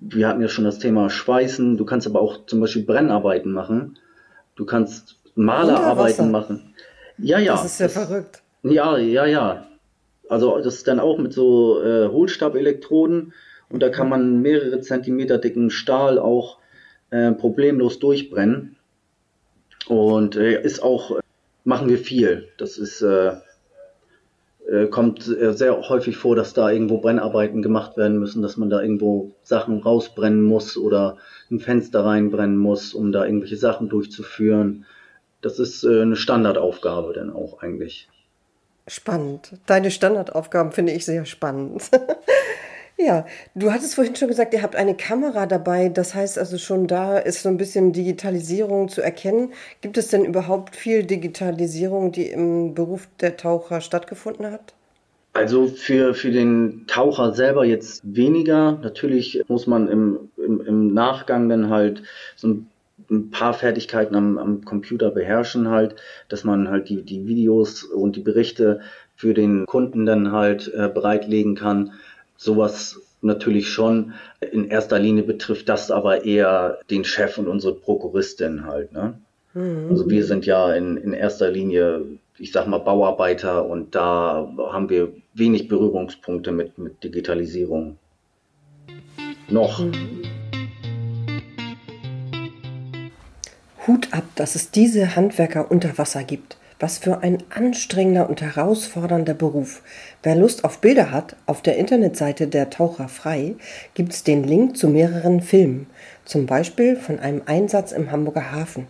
wir 0.01 0.29
hatten 0.29 0.41
ja 0.41 0.49
schon 0.49 0.65
das 0.65 0.79
Thema 0.79 1.11
Schweißen, 1.11 1.77
du 1.77 1.85
kannst 1.85 2.07
aber 2.07 2.21
auch 2.21 2.47
zum 2.47 2.61
Beispiel 2.61 2.85
Brennarbeiten 2.85 3.53
machen. 3.53 3.99
Du 4.57 4.65
kannst 4.65 5.17
Malerarbeiten 5.35 6.31
machen. 6.31 6.75
Ja, 7.17 7.39
ja. 7.39 7.53
Das 7.53 7.65
ist 7.65 7.81
ja 7.81 7.87
das, 7.87 7.95
verrückt. 7.95 8.43
Ja, 8.63 8.97
ja, 8.99 9.27
ja. 9.27 9.67
Also 10.29 10.59
das 10.59 10.77
ist 10.77 10.89
dann 10.89 11.01
auch 11.01 11.19
mit 11.19 11.33
so 11.33 11.83
äh, 11.83 12.09
Hohlstabelektroden 12.09 13.33
und 13.71 13.83
da 13.83 13.89
kann 13.89 14.09
man 14.09 14.43
mehrere 14.43 14.81
Zentimeter 14.81 15.39
dicken 15.39 15.71
Stahl 15.71 16.19
auch 16.19 16.59
äh, 17.11 17.33
problemlos 17.33 17.99
durchbrennen. 17.99 18.77
Und 19.87 20.37
äh, 20.37 20.63
ist 20.63 20.83
auch, 20.83 21.19
machen 21.65 21.89
wir 21.89 21.99
viel. 21.99 22.49
Das 22.59 22.77
ist, 22.77 23.01
äh, 23.01 23.29
äh, 23.29 23.37
kommt 24.91 25.23
sehr 25.23 25.89
häufig 25.89 26.19
vor, 26.19 26.37
dass 26.37 26.53
da 26.53 26.71
irgendwo 26.71 26.99
Brennarbeiten 26.99 27.63
gemacht 27.63 27.97
werden 27.97 28.19
müssen, 28.19 28.43
dass 28.43 28.59
man 28.59 28.69
da 28.69 28.83
irgendwo 28.83 29.33
Sachen 29.43 29.81
rausbrennen 29.81 30.43
muss 30.43 30.77
oder 30.77 31.17
ein 31.51 31.59
Fenster 31.59 32.05
reinbrennen 32.05 32.59
muss, 32.59 32.93
um 32.93 33.11
da 33.11 33.25
irgendwelche 33.25 33.57
Sachen 33.57 33.89
durchzuführen. 33.89 34.85
Das 35.41 35.59
ist 35.59 35.85
äh, 35.85 36.03
eine 36.03 36.17
Standardaufgabe 36.17 37.15
dann 37.15 37.31
auch 37.31 37.63
eigentlich. 37.63 38.09
Spannend. 38.87 39.53
Deine 39.67 39.91
Standardaufgaben 39.91 40.73
finde 40.73 40.93
ich 40.93 41.05
sehr 41.05 41.25
spannend. 41.25 41.91
ja, 42.99 43.27
du 43.55 43.73
hattest 43.73 43.95
vorhin 43.95 44.17
schon 44.17 44.29
gesagt, 44.29 44.53
ihr 44.53 44.63
habt 44.63 44.75
eine 44.75 44.97
Kamera 44.97 45.47
dabei. 45.47 45.89
Das 45.89 46.15
heißt 46.15 46.39
also 46.39 46.59
schon 46.59 46.87
da 46.87 47.19
ist 47.19 47.43
so 47.43 47.49
ein 47.49 47.57
bisschen 47.57 47.93
Digitalisierung 47.93 48.89
zu 48.89 49.01
erkennen. 49.01 49.53
Gibt 49.81 49.97
es 49.99 50.09
denn 50.09 50.25
überhaupt 50.25 50.75
viel 50.75 51.05
Digitalisierung, 51.05 52.11
die 52.11 52.27
im 52.27 52.75
Beruf 52.75 53.09
der 53.21 53.37
Taucher 53.37 53.81
stattgefunden 53.81 54.51
hat? 54.51 54.75
Also 55.33 55.69
für, 55.69 56.15
für 56.15 56.33
den 56.33 56.85
Taucher 56.89 57.33
selber 57.33 57.65
jetzt 57.65 58.03
weniger. 58.05 58.73
Natürlich 58.83 59.45
muss 59.47 59.69
man 59.69 59.89
im, 59.89 60.31
im, 60.37 60.61
im 60.67 60.93
Nachgang 60.93 61.49
dann 61.49 61.71
halt 61.71 62.03
so 62.35 62.49
ein 62.49 62.69
ein 63.11 63.31
paar 63.31 63.55
Fertigkeiten 63.55 64.15
am, 64.15 64.39
am 64.39 64.65
Computer 64.65 65.11
beherrschen 65.11 65.69
halt, 65.69 65.97
dass 66.29 66.45
man 66.45 66.69
halt 66.69 66.89
die, 66.89 67.03
die 67.03 67.27
Videos 67.27 67.85
und 67.85 68.17
die 68.17 68.21
Berichte 68.21 68.81
für 69.15 69.35
den 69.35 69.67
Kunden 69.67 70.07
dann 70.07 70.33
halt 70.33 70.73
äh, 70.75 70.89
bereitlegen 70.89 71.55
kann. 71.55 71.93
Sowas 72.39 73.01
natürlich 73.21 73.69
schon. 73.69 74.15
In 74.53 74.69
erster 74.69 74.99
Linie 75.01 75.25
betrifft 75.25 75.69
das 75.69 75.91
aber 75.91 76.25
eher 76.25 76.79
den 76.89 77.05
Chef 77.05 77.37
und 77.37 77.49
unsere 77.49 77.75
Prokuristin 77.75 78.65
halt. 78.65 78.93
Ne? 78.93 79.19
Mhm. 79.55 79.89
Also 79.91 80.09
wir 80.09 80.25
sind 80.25 80.47
ja 80.47 80.73
in, 80.73 80.97
in 80.97 81.13
erster 81.13 81.51
Linie, 81.51 82.05
ich 82.39 82.53
sag 82.53 82.69
mal, 82.69 82.79
Bauarbeiter 82.79 83.67
und 83.67 83.97
da 83.97 84.49
haben 84.71 84.89
wir 84.89 85.13
wenig 85.35 85.67
Berührungspunkte 85.67 86.53
mit, 86.53 86.79
mit 86.79 87.03
Digitalisierung. 87.03 87.99
Noch. 89.49 89.81
Mhm. 89.81 90.23
Hut 93.89 94.09
ab, 94.13 94.25
dass 94.37 94.55
es 94.55 94.71
diese 94.71 95.17
Handwerker 95.17 95.71
unter 95.71 95.97
Wasser 95.99 96.23
gibt. 96.23 96.58
Was 96.81 96.99
für 96.99 97.23
ein 97.25 97.43
anstrengender 97.51 98.29
und 98.29 98.41
herausfordernder 98.41 99.35
Beruf. 99.35 99.83
Wer 100.23 100.37
Lust 100.37 100.63
auf 100.63 100.79
Bilder 100.79 101.11
hat, 101.11 101.35
auf 101.47 101.61
der 101.61 101.77
Internetseite 101.77 102.47
der 102.47 102.71
Taucher 102.71 103.09
frei 103.09 103.57
gibt 103.95 104.13
es 104.13 104.23
den 104.23 104.45
Link 104.45 104.77
zu 104.77 104.89
mehreren 104.89 105.41
Filmen, 105.41 105.89
zum 106.25 106.47
Beispiel 106.47 106.95
von 106.95 107.19
einem 107.19 107.43
Einsatz 107.47 107.91
im 107.91 108.13
Hamburger 108.13 108.53
Hafen. 108.53 108.87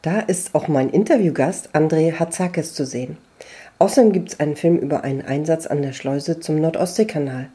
Da 0.00 0.20
ist 0.20 0.54
auch 0.54 0.68
mein 0.68 0.88
Interviewgast 0.88 1.74
André 1.74 2.18
Hatzakis 2.18 2.72
zu 2.72 2.86
sehen. 2.86 3.18
Außerdem 3.78 4.12
gibt 4.12 4.30
es 4.30 4.40
einen 4.40 4.56
Film 4.56 4.78
über 4.78 5.04
einen 5.04 5.20
Einsatz 5.20 5.66
an 5.66 5.82
der 5.82 5.92
Schleuse 5.92 6.40
zum 6.40 6.60
Nordostseekanal. 6.60 7.50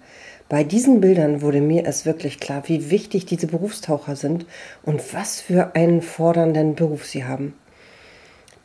Bei 0.50 0.64
diesen 0.64 1.02
Bildern 1.02 1.42
wurde 1.42 1.62
mir 1.62 1.88
es 1.88 2.06
wirklich 2.06 2.40
klar, 2.40 2.62
wie 2.68 2.92
wichtig 2.92 3.26
diese 3.26 3.48
Berufstaucher 3.48 4.16
sind 4.16 4.46
und 4.84 5.14
was 5.16 5.42
für 5.42 5.76
einen 5.76 6.04
fordernden 6.04 6.76
Beruf 6.76 7.06
sie 7.06 7.26
haben. 7.26 7.56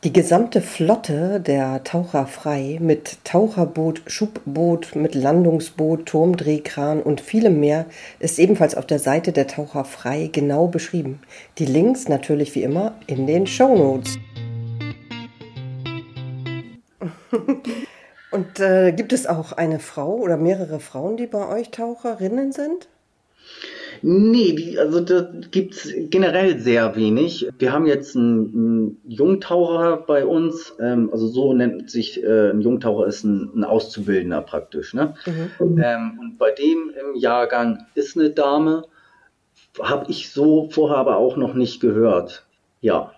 Die 0.05 0.13
gesamte 0.13 0.61
Flotte 0.61 1.41
der 1.41 1.83
Taucher 1.83 2.25
frei 2.25 2.77
mit 2.79 3.17
Taucherboot, 3.25 4.01
Schubboot, 4.07 4.95
mit 4.95 5.13
Landungsboot, 5.13 6.05
Turmdrehkran 6.05 7.03
und 7.03 7.19
vielem 7.19 7.59
mehr 7.59 7.85
ist 8.19 8.39
ebenfalls 8.39 8.75
auf 8.75 8.85
der 8.85 8.99
Seite 8.99 9.33
der 9.33 9.47
Taucher 9.47 9.83
frei 9.83 10.29
genau 10.31 10.67
beschrieben. 10.67 11.19
Die 11.57 11.65
Links 11.65 12.07
natürlich 12.07 12.55
wie 12.55 12.63
immer 12.63 12.93
in 13.07 13.27
den 13.27 13.45
Show 13.45 13.75
Notes. 13.75 14.17
Und 18.31 18.59
äh, 18.59 18.91
gibt 18.91 19.11
es 19.11 19.25
auch 19.25 19.53
eine 19.53 19.79
Frau 19.79 20.13
oder 20.13 20.37
mehrere 20.37 20.79
Frauen, 20.79 21.17
die 21.17 21.25
bei 21.25 21.47
euch 21.47 21.71
Taucherinnen 21.71 22.51
sind? 22.51 22.87
Nee, 24.01 24.53
die, 24.53 24.79
also 24.79 25.01
da 25.01 25.29
gibt's 25.51 25.89
generell 26.09 26.59
sehr 26.59 26.95
wenig. 26.95 27.49
Wir 27.57 27.73
haben 27.73 27.85
jetzt 27.85 28.15
einen, 28.15 28.53
einen 28.53 29.01
Jungtaucher 29.07 29.97
bei 29.97 30.25
uns, 30.25 30.73
ähm, 30.79 31.09
also 31.11 31.27
so 31.27 31.53
nennt 31.53 31.89
sich 31.89 32.23
äh, 32.23 32.51
ein 32.51 32.61
Jungtaucher 32.61 33.07
ist 33.07 33.23
ein, 33.23 33.51
ein 33.55 33.63
Auszubildender 33.63 34.41
praktisch. 34.41 34.93
Ne? 34.93 35.15
Mhm. 35.25 35.81
Ähm, 35.83 36.19
und 36.19 36.37
bei 36.37 36.51
dem 36.51 36.91
im 36.99 37.19
Jahrgang 37.19 37.85
ist 37.95 38.17
eine 38.17 38.29
Dame, 38.29 38.83
habe 39.81 40.09
ich 40.09 40.31
so 40.31 40.69
vorher 40.69 40.97
aber 40.97 41.17
auch 41.17 41.37
noch 41.37 41.53
nicht 41.53 41.79
gehört. 41.79 42.45
Ja. 42.81 43.11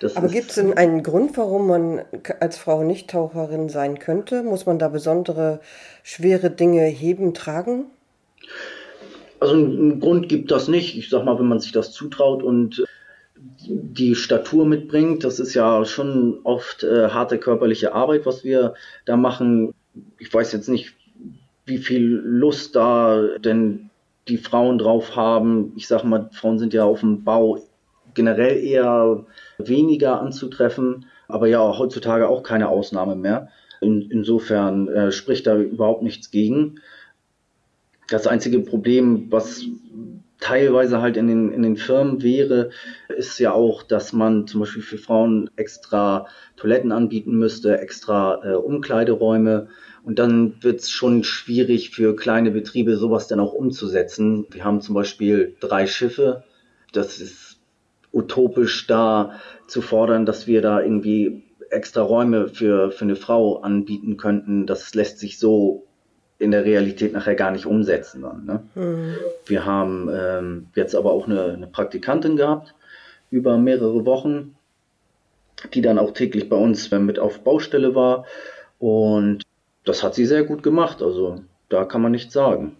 Das 0.00 0.16
Aber 0.16 0.28
gibt 0.28 0.48
es 0.48 0.54
denn 0.54 0.76
einen 0.76 1.02
Grund, 1.02 1.36
warum 1.36 1.66
man 1.68 2.02
als 2.40 2.56
Frau 2.56 2.82
nicht 2.82 3.10
Taucherin 3.10 3.68
sein 3.68 3.98
könnte? 3.98 4.42
Muss 4.42 4.64
man 4.64 4.78
da 4.78 4.88
besondere 4.88 5.60
schwere 6.02 6.50
Dinge 6.50 6.84
heben, 6.84 7.34
tragen? 7.34 7.86
Also 9.40 9.54
einen 9.54 10.00
Grund 10.00 10.28
gibt 10.28 10.50
das 10.50 10.68
nicht. 10.68 10.96
Ich 10.96 11.08
sag 11.08 11.24
mal, 11.24 11.38
wenn 11.38 11.48
man 11.48 11.60
sich 11.60 11.72
das 11.72 11.92
zutraut 11.92 12.42
und 12.42 12.84
die 13.36 14.14
Statur 14.14 14.66
mitbringt, 14.66 15.24
das 15.24 15.40
ist 15.40 15.54
ja 15.54 15.84
schon 15.84 16.40
oft 16.44 16.82
äh, 16.84 17.08
harte 17.08 17.38
körperliche 17.38 17.94
Arbeit, 17.94 18.26
was 18.26 18.44
wir 18.44 18.74
da 19.06 19.16
machen. 19.16 19.74
Ich 20.18 20.32
weiß 20.32 20.52
jetzt 20.52 20.68
nicht, 20.68 20.94
wie 21.64 21.78
viel 21.78 22.02
Lust 22.02 22.76
da 22.76 23.38
denn 23.38 23.90
die 24.28 24.36
Frauen 24.36 24.78
drauf 24.78 25.16
haben. 25.16 25.72
Ich 25.76 25.88
sag 25.88 26.04
mal, 26.04 26.28
Frauen 26.32 26.58
sind 26.58 26.74
ja 26.74 26.84
auf 26.84 27.00
dem 27.00 27.24
Bau 27.24 27.58
generell 28.14 28.58
eher 28.58 29.24
weniger 29.58 30.20
anzutreffen, 30.20 31.06
aber 31.28 31.46
ja 31.46 31.78
heutzutage 31.78 32.28
auch 32.28 32.42
keine 32.42 32.68
Ausnahme 32.68 33.16
mehr. 33.16 33.48
In, 33.80 34.10
insofern 34.10 34.88
äh, 34.88 35.12
spricht 35.12 35.46
da 35.46 35.56
überhaupt 35.56 36.02
nichts 36.02 36.30
gegen. 36.30 36.80
Das 38.10 38.26
einzige 38.26 38.58
Problem, 38.58 39.28
was 39.30 39.64
teilweise 40.40 41.00
halt 41.00 41.16
in 41.16 41.28
den, 41.28 41.52
in 41.52 41.62
den 41.62 41.76
Firmen 41.76 42.22
wäre, 42.22 42.70
ist 43.08 43.38
ja 43.38 43.52
auch, 43.52 43.84
dass 43.84 44.12
man 44.12 44.46
zum 44.46 44.60
Beispiel 44.60 44.82
für 44.82 44.98
Frauen 44.98 45.48
extra 45.56 46.26
Toiletten 46.56 46.92
anbieten 46.92 47.38
müsste, 47.38 47.78
extra 47.78 48.40
äh, 48.42 48.54
Umkleideräume. 48.54 49.68
Und 50.02 50.18
dann 50.18 50.54
wird 50.60 50.80
es 50.80 50.90
schon 50.90 51.22
schwierig 51.24 51.90
für 51.90 52.16
kleine 52.16 52.50
Betriebe, 52.50 52.96
sowas 52.96 53.28
dann 53.28 53.38
auch 53.38 53.52
umzusetzen. 53.52 54.46
Wir 54.50 54.64
haben 54.64 54.80
zum 54.80 54.94
Beispiel 54.94 55.54
drei 55.60 55.86
Schiffe. 55.86 56.42
Das 56.92 57.20
ist 57.20 57.60
utopisch 58.12 58.88
da 58.88 59.38
zu 59.68 59.82
fordern, 59.82 60.26
dass 60.26 60.48
wir 60.48 60.62
da 60.62 60.80
irgendwie 60.80 61.44
extra 61.70 62.02
Räume 62.02 62.48
für, 62.48 62.90
für 62.90 63.04
eine 63.04 63.14
Frau 63.14 63.60
anbieten 63.60 64.16
könnten. 64.16 64.66
Das 64.66 64.94
lässt 64.94 65.20
sich 65.20 65.38
so 65.38 65.86
in 66.40 66.50
der 66.50 66.64
Realität 66.64 67.12
nachher 67.12 67.36
gar 67.36 67.52
nicht 67.52 67.66
umsetzen 67.66 68.22
dann. 68.22 68.44
Ne? 68.46 68.62
Mhm. 68.74 69.14
Wir 69.46 69.64
haben 69.64 70.10
ähm, 70.12 70.66
jetzt 70.74 70.96
aber 70.96 71.12
auch 71.12 71.28
eine, 71.28 71.52
eine 71.52 71.66
Praktikantin 71.66 72.36
gehabt 72.36 72.74
über 73.30 73.58
mehrere 73.58 74.04
Wochen, 74.06 74.56
die 75.74 75.82
dann 75.82 75.98
auch 75.98 76.12
täglich 76.12 76.48
bei 76.48 76.56
uns 76.56 76.90
mit 76.90 77.18
auf 77.18 77.40
Baustelle 77.40 77.94
war 77.94 78.24
und 78.78 79.42
das 79.84 80.02
hat 80.02 80.14
sie 80.14 80.24
sehr 80.26 80.44
gut 80.44 80.62
gemacht. 80.62 81.02
Also 81.02 81.40
da 81.68 81.84
kann 81.84 82.02
man 82.02 82.12
nichts 82.12 82.32
sagen. 82.32 82.76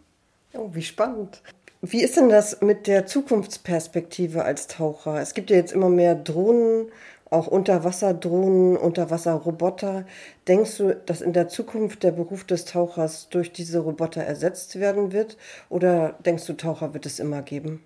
Oh, 0.55 0.71
wie 0.73 0.83
spannend. 0.83 1.43
Wie 1.83 2.03
ist 2.03 2.17
denn 2.17 2.29
das 2.29 2.61
mit 2.61 2.87
der 2.87 3.07
Zukunftsperspektive 3.07 4.45
als 4.45 4.67
Taucher? 4.67 5.21
Es 5.21 5.35
gibt 5.35 5.51
ja 5.51 5.57
jetzt 5.57 5.73
immer 5.73 5.89
mehr 5.89 6.15
Drohnen, 6.15 6.91
auch 7.31 7.47
Unterwasserdrohnen, 7.47 8.77
Unterwasserroboter. 8.77 10.05
Denkst 10.49 10.77
du, 10.79 10.97
dass 11.07 11.21
in 11.21 11.33
der 11.33 11.49
Zukunft 11.49 12.03
der 12.03 12.11
Beruf 12.11 12.45
des 12.45 12.65
Tauchers 12.65 13.29
durch 13.31 13.53
diese 13.53 13.79
Roboter 13.79 14.23
ersetzt 14.23 14.79
werden 14.79 15.13
wird? 15.13 15.37
Oder 15.69 16.17
denkst 16.27 16.47
du, 16.47 16.55
Taucher 16.55 16.93
wird 16.93 17.07
es 17.07 17.21
immer 17.21 17.43
geben? 17.43 17.83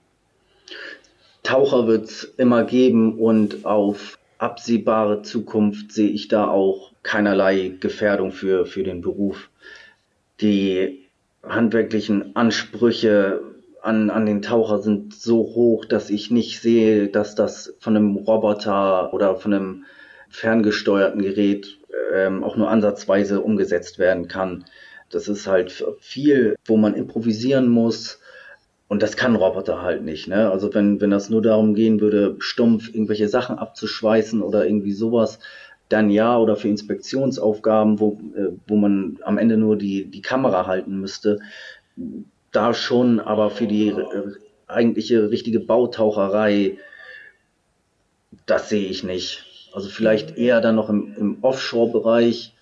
Taucher 1.43 1.87
wird 1.87 2.05
es 2.07 2.25
immer 2.39 2.65
geben 2.65 3.19
und 3.19 3.67
auf 3.67 4.19
absehbare 4.39 5.23
Zukunft 5.23 5.93
sehe 5.93 6.09
ich 6.09 6.29
da 6.29 6.49
auch 6.49 6.93
keinerlei 7.03 7.75
Gefährdung 7.81 8.33
für, 8.33 8.65
für 8.65 8.83
den 8.83 9.03
Beruf. 9.03 9.51
Die 10.41 11.05
handwerklichen 11.43 12.35
Ansprüche 12.35 13.43
an, 13.85 14.09
an 14.09 14.25
den 14.25 14.41
Taucher 14.41 14.81
sind 14.81 15.15
so 15.15 15.37
hoch, 15.55 15.85
dass 15.85 16.09
ich 16.09 16.31
nicht 16.31 16.61
sehe, 16.61 17.09
dass 17.09 17.35
das 17.35 17.75
von 17.81 17.95
einem 17.95 18.17
Roboter 18.17 19.13
oder 19.13 19.37
von 19.37 19.53
einem 19.53 19.85
ferngesteuerten 20.31 21.21
Gerät 21.21 21.79
ähm, 22.15 22.43
auch 22.43 22.57
nur 22.57 22.71
ansatzweise 22.71 23.43
umgesetzt 23.43 23.99
werden 23.99 24.27
kann. 24.27 24.65
Das 25.11 25.29
ist 25.29 25.47
halt 25.47 25.85
viel, 26.01 26.57
wo 26.65 26.79
man 26.79 26.95
improvisieren 26.95 27.69
muss. 27.69 28.21
Und 28.89 29.03
das 29.03 29.17
kann 29.17 29.37
Roboter 29.37 29.83
halt 29.83 30.03
nicht. 30.03 30.29
Ne? 30.29 30.51
Also 30.51 30.73
wenn, 30.73 31.03
wenn 31.03 31.11
das 31.11 31.29
nur 31.29 31.43
darum 31.43 31.75
gehen 31.75 32.01
würde, 32.01 32.37
stumpf 32.39 32.89
irgendwelche 32.89 33.29
Sachen 33.29 33.59
abzuschweißen 33.59 34.41
oder 34.41 34.65
irgendwie 34.65 34.93
sowas, 34.93 35.41
dann 35.91 36.09
ja, 36.09 36.39
oder 36.39 36.57
für 36.57 36.69
Inspektionsaufgaben, 36.69 38.01
wo, 38.01 38.19
äh, 38.35 38.49
wo 38.67 38.77
man 38.77 39.19
am 39.25 39.37
Ende 39.37 39.59
nur 39.59 39.77
die, 39.77 40.07
die 40.07 40.23
Kamera 40.23 40.67
halten 40.67 40.99
müsste, 41.01 41.41
da 42.55 42.75
schon, 42.75 43.21
aber 43.21 43.51
für 43.51 43.67
die 43.67 43.89
äh, 43.89 44.33
eigentliche 44.67 45.31
richtige 45.31 45.61
Bautaucherei, 45.61 46.79
das 48.47 48.69
sehe 48.69 48.89
ich 48.89 49.05
nicht. 49.05 49.45
Also 49.73 49.89
vielleicht 49.89 50.37
eher 50.37 50.61
dann 50.61 50.77
noch 50.77 50.89
im, 50.89 51.15
im 51.17 51.39
Offshore-Bereich, 51.43 52.55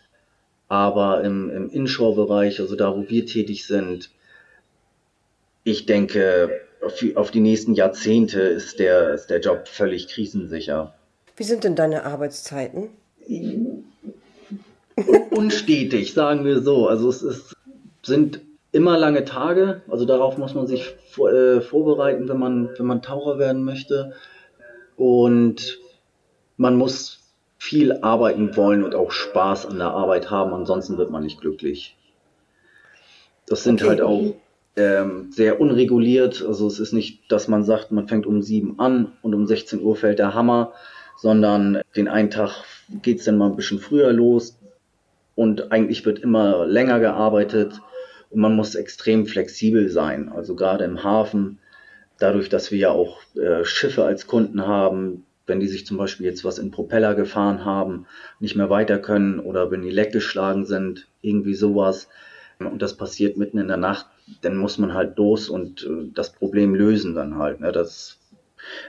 aber 0.68 1.22
im, 1.22 1.50
im 1.50 1.70
Inshore-Bereich, 1.70 2.60
also 2.60 2.76
da, 2.76 2.96
wo 2.96 3.08
wir 3.08 3.26
tätig 3.26 3.66
sind, 3.66 4.10
ich 5.64 5.86
denke, 5.86 6.62
auf, 6.80 7.04
auf 7.14 7.30
die 7.30 7.40
nächsten 7.40 7.74
Jahrzehnte 7.74 8.40
ist 8.40 8.78
der, 8.78 9.14
ist 9.14 9.28
der 9.28 9.40
Job 9.40 9.68
völlig 9.68 10.08
krisensicher. 10.08 10.94
Wie 11.36 11.44
sind 11.44 11.64
denn 11.64 11.76
deine 11.76 12.04
Arbeitszeiten? 12.04 12.88
Unstetig, 15.30 16.12
sagen 16.14 16.44
wir 16.44 16.60
so. 16.62 16.88
Also 16.88 17.08
es 17.08 17.22
ist, 17.22 17.54
sind 18.02 18.40
immer 18.72 18.98
lange 18.98 19.24
Tage, 19.24 19.82
also 19.88 20.06
darauf 20.06 20.38
muss 20.38 20.54
man 20.54 20.66
sich 20.66 20.96
vor, 21.10 21.30
äh, 21.30 21.60
vorbereiten, 21.60 22.28
wenn 22.28 22.38
man, 22.38 22.70
wenn 22.76 22.86
man 22.86 23.02
Taucher 23.02 23.38
werden 23.38 23.64
möchte. 23.64 24.14
Und 24.96 25.78
man 26.56 26.76
muss 26.76 27.20
viel 27.58 27.92
arbeiten 27.92 28.56
wollen 28.56 28.82
und 28.82 28.94
auch 28.94 29.12
Spaß 29.12 29.66
an 29.66 29.78
der 29.78 29.90
Arbeit 29.90 30.30
haben, 30.30 30.52
ansonsten 30.52 30.98
wird 30.98 31.10
man 31.10 31.22
nicht 31.22 31.40
glücklich. 31.40 31.96
Das 33.46 33.62
sind 33.62 33.82
okay. 33.82 33.90
halt 33.90 34.00
auch 34.00 34.34
ähm, 34.76 35.30
sehr 35.30 35.60
unreguliert. 35.60 36.42
Also 36.46 36.66
es 36.66 36.80
ist 36.80 36.92
nicht, 36.92 37.30
dass 37.30 37.48
man 37.48 37.64
sagt, 37.64 37.92
man 37.92 38.08
fängt 38.08 38.26
um 38.26 38.42
sieben 38.42 38.78
an 38.80 39.12
und 39.20 39.34
um 39.34 39.46
16 39.46 39.82
Uhr 39.82 39.96
fällt 39.96 40.18
der 40.18 40.34
Hammer, 40.34 40.72
sondern 41.18 41.82
den 41.94 42.08
einen 42.08 42.30
Tag 42.30 42.64
geht 43.02 43.18
es 43.18 43.26
dann 43.26 43.36
mal 43.36 43.50
ein 43.50 43.56
bisschen 43.56 43.78
früher 43.78 44.12
los 44.12 44.58
und 45.34 45.72
eigentlich 45.72 46.04
wird 46.06 46.18
immer 46.20 46.66
länger 46.66 47.00
gearbeitet 47.00 47.80
und 48.32 48.40
man 48.40 48.56
muss 48.56 48.74
extrem 48.74 49.26
flexibel 49.26 49.88
sein. 49.88 50.30
Also 50.30 50.54
gerade 50.54 50.84
im 50.84 51.04
Hafen, 51.04 51.58
dadurch, 52.18 52.48
dass 52.48 52.70
wir 52.70 52.78
ja 52.78 52.90
auch 52.90 53.20
äh, 53.36 53.64
Schiffe 53.64 54.04
als 54.04 54.26
Kunden 54.26 54.66
haben, 54.66 55.24
wenn 55.46 55.60
die 55.60 55.68
sich 55.68 55.86
zum 55.86 55.96
Beispiel 55.96 56.26
jetzt 56.26 56.44
was 56.44 56.58
in 56.58 56.70
Propeller 56.70 57.14
gefahren 57.14 57.64
haben, 57.64 58.06
nicht 58.40 58.56
mehr 58.56 58.70
weiter 58.70 58.98
können 58.98 59.40
oder 59.40 59.70
wenn 59.70 59.82
die 59.82 59.90
Leck 59.90 60.12
geschlagen 60.12 60.64
sind, 60.64 61.08
irgendwie 61.20 61.54
sowas, 61.54 62.08
und 62.60 62.80
das 62.80 62.96
passiert 62.96 63.36
mitten 63.36 63.58
in 63.58 63.68
der 63.68 63.76
Nacht, 63.76 64.06
dann 64.42 64.56
muss 64.56 64.78
man 64.78 64.94
halt 64.94 65.16
los 65.18 65.48
und 65.48 65.82
äh, 65.82 66.10
das 66.14 66.32
Problem 66.32 66.74
lösen 66.74 67.14
dann 67.14 67.38
halt. 67.38 67.60
Ne? 67.60 67.72
Das 67.72 68.18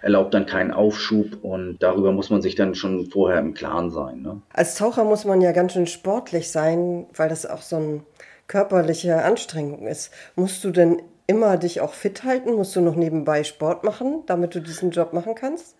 erlaubt 0.01 0.33
dann 0.33 0.45
keinen 0.45 0.71
Aufschub 0.71 1.43
und 1.43 1.81
darüber 1.81 2.11
muss 2.11 2.29
man 2.29 2.41
sich 2.41 2.53
dann 2.55 2.75
schon 2.75 3.07
vorher 3.07 3.39
im 3.39 3.55
Klaren 3.55 3.89
sein. 3.89 4.21
Ne? 4.21 4.41
Als 4.53 4.75
Taucher 4.75 5.03
muss 5.03 5.25
man 5.25 5.41
ja 5.41 5.51
ganz 5.51 5.73
schön 5.73 5.87
sportlich 5.87 6.51
sein, 6.51 7.07
weil 7.15 7.29
das 7.29 7.47
auch 7.47 7.61
so 7.61 7.77
eine 7.77 8.01
körperliche 8.47 9.23
Anstrengung 9.23 9.87
ist. 9.87 10.11
Musst 10.35 10.63
du 10.63 10.71
denn 10.71 11.01
immer 11.27 11.57
dich 11.57 11.81
auch 11.81 11.93
fit 11.93 12.23
halten? 12.23 12.53
Musst 12.53 12.75
du 12.75 12.81
noch 12.81 12.95
nebenbei 12.95 13.43
Sport 13.43 13.83
machen, 13.83 14.23
damit 14.25 14.55
du 14.55 14.59
diesen 14.59 14.91
Job 14.91 15.13
machen 15.13 15.35
kannst? 15.35 15.75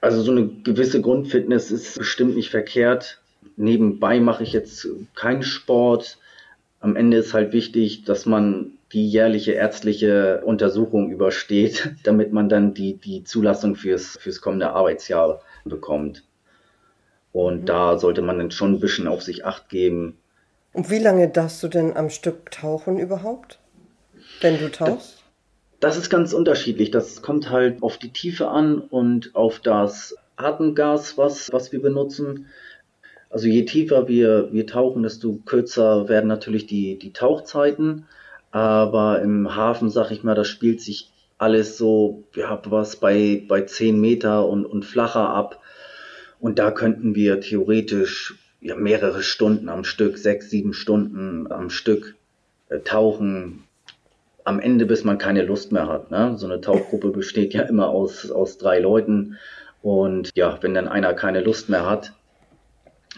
Also 0.00 0.22
so 0.22 0.32
eine 0.32 0.48
gewisse 0.48 1.00
Grundfitness 1.00 1.70
ist 1.70 1.98
bestimmt 1.98 2.34
nicht 2.34 2.50
verkehrt. 2.50 3.20
Nebenbei 3.56 4.18
mache 4.20 4.42
ich 4.42 4.52
jetzt 4.52 4.88
keinen 5.14 5.42
Sport. 5.42 6.18
Am 6.80 6.96
Ende 6.96 7.18
ist 7.18 7.34
halt 7.34 7.52
wichtig, 7.52 8.04
dass 8.04 8.26
man 8.26 8.72
die 8.92 9.08
jährliche 9.08 9.52
ärztliche 9.52 10.42
Untersuchung 10.44 11.10
übersteht, 11.10 11.94
damit 12.02 12.32
man 12.32 12.48
dann 12.48 12.74
die, 12.74 12.94
die 12.94 13.24
Zulassung 13.24 13.76
fürs, 13.76 14.18
fürs 14.20 14.40
kommende 14.40 14.70
Arbeitsjahr 14.70 15.40
bekommt. 15.64 16.24
Und 17.32 17.62
mhm. 17.62 17.66
da 17.66 17.98
sollte 17.98 18.22
man 18.22 18.38
dann 18.38 18.50
schon 18.50 18.74
ein 18.74 18.80
bisschen 18.80 19.08
auf 19.08 19.22
sich 19.22 19.44
acht 19.44 19.68
geben. 19.68 20.18
Und 20.72 20.90
wie 20.90 20.98
lange 20.98 21.28
darfst 21.28 21.62
du 21.62 21.68
denn 21.68 21.96
am 21.96 22.08
Stück 22.10 22.50
tauchen 22.50 22.98
überhaupt, 22.98 23.58
wenn 24.40 24.58
du 24.58 24.70
tauchst? 24.70 25.22
Das, 25.80 25.94
das 25.94 25.96
ist 25.96 26.10
ganz 26.10 26.32
unterschiedlich. 26.32 26.90
Das 26.90 27.20
kommt 27.20 27.50
halt 27.50 27.82
auf 27.82 27.98
die 27.98 28.12
Tiefe 28.12 28.48
an 28.48 28.78
und 28.78 29.34
auf 29.34 29.60
das 29.60 30.16
Atemgas, 30.36 31.18
was, 31.18 31.52
was 31.52 31.72
wir 31.72 31.82
benutzen. 31.82 32.46
Also 33.28 33.48
je 33.48 33.64
tiefer 33.64 34.08
wir, 34.08 34.52
wir 34.52 34.66
tauchen, 34.66 35.02
desto 35.02 35.38
kürzer 35.44 36.08
werden 36.08 36.28
natürlich 36.28 36.66
die, 36.66 36.98
die 36.98 37.12
Tauchzeiten. 37.12 38.06
Aber 38.50 39.22
im 39.22 39.54
Hafen, 39.54 39.90
sag 39.90 40.10
ich 40.10 40.22
mal, 40.22 40.34
da 40.34 40.44
spielt 40.44 40.80
sich 40.80 41.10
alles 41.38 41.76
so, 41.76 42.24
ja, 42.34 42.60
was 42.66 42.96
bei, 42.96 43.42
bei 43.48 43.62
10 43.62 44.00
Meter 44.00 44.46
und, 44.46 44.64
und 44.64 44.84
flacher 44.84 45.28
ab. 45.28 45.60
Und 46.40 46.58
da 46.58 46.70
könnten 46.70 47.14
wir 47.14 47.40
theoretisch 47.40 48.38
mehrere 48.62 49.22
Stunden 49.22 49.68
am 49.68 49.84
Stück, 49.84 50.18
sechs, 50.18 50.50
sieben 50.50 50.72
Stunden 50.72 51.50
am 51.50 51.70
Stück 51.70 52.14
äh, 52.68 52.80
tauchen. 52.80 53.64
Am 54.44 54.58
Ende, 54.58 54.86
bis 54.86 55.04
man 55.04 55.18
keine 55.18 55.42
Lust 55.42 55.72
mehr 55.72 55.86
hat. 55.86 56.10
Ne? 56.10 56.34
So 56.36 56.46
eine 56.46 56.60
Tauchgruppe 56.60 57.10
besteht 57.12 57.54
ja 57.54 57.62
immer 57.62 57.88
aus, 57.88 58.30
aus 58.30 58.58
drei 58.58 58.78
Leuten. 58.78 59.38
Und 59.82 60.30
ja, 60.34 60.58
wenn 60.62 60.74
dann 60.74 60.88
einer 60.88 61.14
keine 61.14 61.40
Lust 61.40 61.68
mehr 61.68 61.88
hat, 61.88 62.12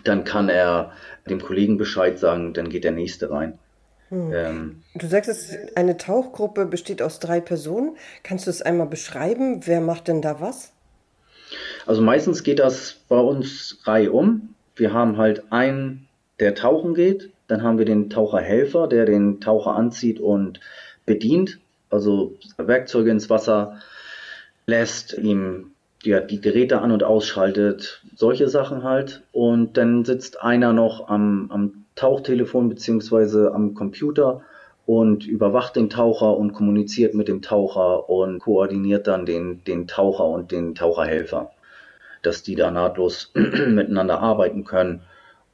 dann 0.04 0.24
kann 0.24 0.48
er 0.48 0.92
dem 1.28 1.40
Kollegen 1.40 1.78
Bescheid 1.78 2.18
sagen, 2.18 2.52
dann 2.52 2.68
geht 2.68 2.84
der 2.84 2.92
nächste 2.92 3.30
rein. 3.30 3.58
Hm. 4.08 4.32
Ähm, 4.32 4.82
du 4.94 5.06
sagst, 5.06 5.30
es, 5.30 5.56
eine 5.76 5.96
Tauchgruppe 5.96 6.66
besteht 6.66 7.00
aus 7.02 7.20
drei 7.20 7.40
Personen. 7.40 7.96
Kannst 8.22 8.46
du 8.46 8.50
es 8.50 8.62
einmal 8.62 8.86
beschreiben? 8.86 9.66
Wer 9.66 9.80
macht 9.80 10.08
denn 10.08 10.22
da 10.22 10.40
was? 10.40 10.72
Also 11.86 12.02
meistens 12.02 12.42
geht 12.42 12.58
das 12.58 12.96
bei 13.08 13.18
uns 13.18 13.80
reihum. 13.84 14.54
Wir 14.76 14.92
haben 14.92 15.16
halt 15.16 15.52
einen, 15.52 16.08
der 16.40 16.54
tauchen 16.54 16.94
geht. 16.94 17.30
Dann 17.46 17.62
haben 17.62 17.78
wir 17.78 17.84
den 17.84 18.10
Taucherhelfer, 18.10 18.88
der 18.88 19.06
den 19.06 19.40
Taucher 19.40 19.74
anzieht 19.74 20.20
und 20.20 20.60
bedient. 21.06 21.60
Also 21.90 22.34
Werkzeuge 22.56 23.10
ins 23.10 23.30
Wasser 23.30 23.80
lässt, 24.66 25.16
ihm 25.16 25.72
die, 26.04 26.18
die 26.28 26.40
Geräte 26.40 26.80
an- 26.80 26.92
und 26.92 27.04
ausschaltet, 27.04 28.02
solche 28.16 28.48
Sachen 28.48 28.82
halt. 28.82 29.22
Und 29.32 29.76
dann 29.76 30.04
sitzt 30.04 30.42
einer 30.42 30.72
noch 30.72 31.08
am, 31.08 31.50
am 31.50 31.84
Tauchtelefon 31.94 32.68
beziehungsweise 32.68 33.52
am 33.54 33.74
Computer 33.74 34.42
und 34.86 35.26
überwacht 35.26 35.76
den 35.76 35.88
Taucher 35.88 36.36
und 36.36 36.52
kommuniziert 36.52 37.14
mit 37.14 37.28
dem 37.28 37.40
Taucher 37.40 38.08
und 38.10 38.38
koordiniert 38.40 39.06
dann 39.06 39.24
den, 39.24 39.64
den 39.64 39.86
Taucher 39.86 40.26
und 40.26 40.52
den 40.52 40.74
Taucherhelfer, 40.74 41.52
dass 42.26 42.42
die 42.42 42.54
da 42.54 42.70
nahtlos 42.70 43.32
miteinander 43.34 44.20
arbeiten 44.20 44.64
können. 44.64 45.02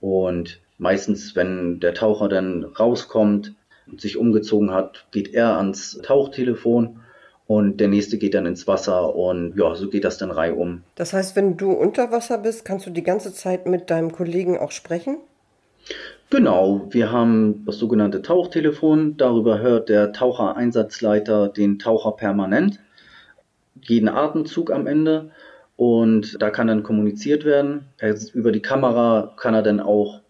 Und 0.00 0.60
meistens, 0.78 1.36
wenn 1.36 1.80
der 1.80 1.94
Taucher 1.94 2.28
dann 2.28 2.64
rauskommt 2.64 3.54
und 3.86 4.00
sich 4.00 4.16
umgezogen 4.16 4.72
hat, 4.72 5.06
geht 5.10 5.32
er 5.34 5.56
ans 5.56 6.00
Tauchtelefon 6.02 7.00
und 7.46 7.78
der 7.78 7.88
nächste 7.88 8.16
geht 8.16 8.34
dann 8.34 8.46
ins 8.46 8.68
Wasser 8.68 9.14
und 9.14 9.56
ja, 9.58 9.74
so 9.74 9.88
geht 9.88 10.04
das 10.04 10.18
dann 10.18 10.30
reihum. 10.30 10.82
Das 10.94 11.12
heißt, 11.12 11.34
wenn 11.34 11.56
du 11.56 11.72
unter 11.72 12.12
Wasser 12.12 12.38
bist, 12.38 12.64
kannst 12.64 12.86
du 12.86 12.90
die 12.90 13.02
ganze 13.02 13.34
Zeit 13.34 13.66
mit 13.66 13.90
deinem 13.90 14.12
Kollegen 14.12 14.56
auch 14.56 14.70
sprechen? 14.70 15.18
Genau, 16.30 16.86
wir 16.90 17.10
haben 17.10 17.64
das 17.66 17.78
sogenannte 17.78 18.22
Tauchtelefon. 18.22 19.16
Darüber 19.16 19.58
hört 19.58 19.88
der 19.88 20.12
Tauchereinsatzleiter 20.12 21.48
den 21.48 21.80
Taucher 21.80 22.12
permanent, 22.12 22.78
jeden 23.82 24.08
Atemzug 24.08 24.70
am 24.70 24.86
Ende. 24.86 25.32
Und 25.80 26.36
da 26.42 26.50
kann 26.50 26.66
dann 26.66 26.82
kommuniziert 26.82 27.46
werden. 27.46 27.86
über 28.34 28.52
die 28.52 28.60
Kamera 28.60 29.32
kann 29.38 29.54
er 29.54 29.62
dann 29.62 29.80
auch 29.80 30.20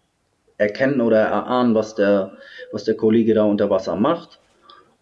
erkennen 0.57 1.01
oder 1.01 1.19
erahnen, 1.19 1.75
was 1.75 1.93
der, 1.93 2.37
was 2.71 2.85
der 2.85 2.95
Kollege 2.95 3.33
da 3.33 3.43
unter 3.43 3.69
Wasser 3.69 3.97
macht. 3.97 4.39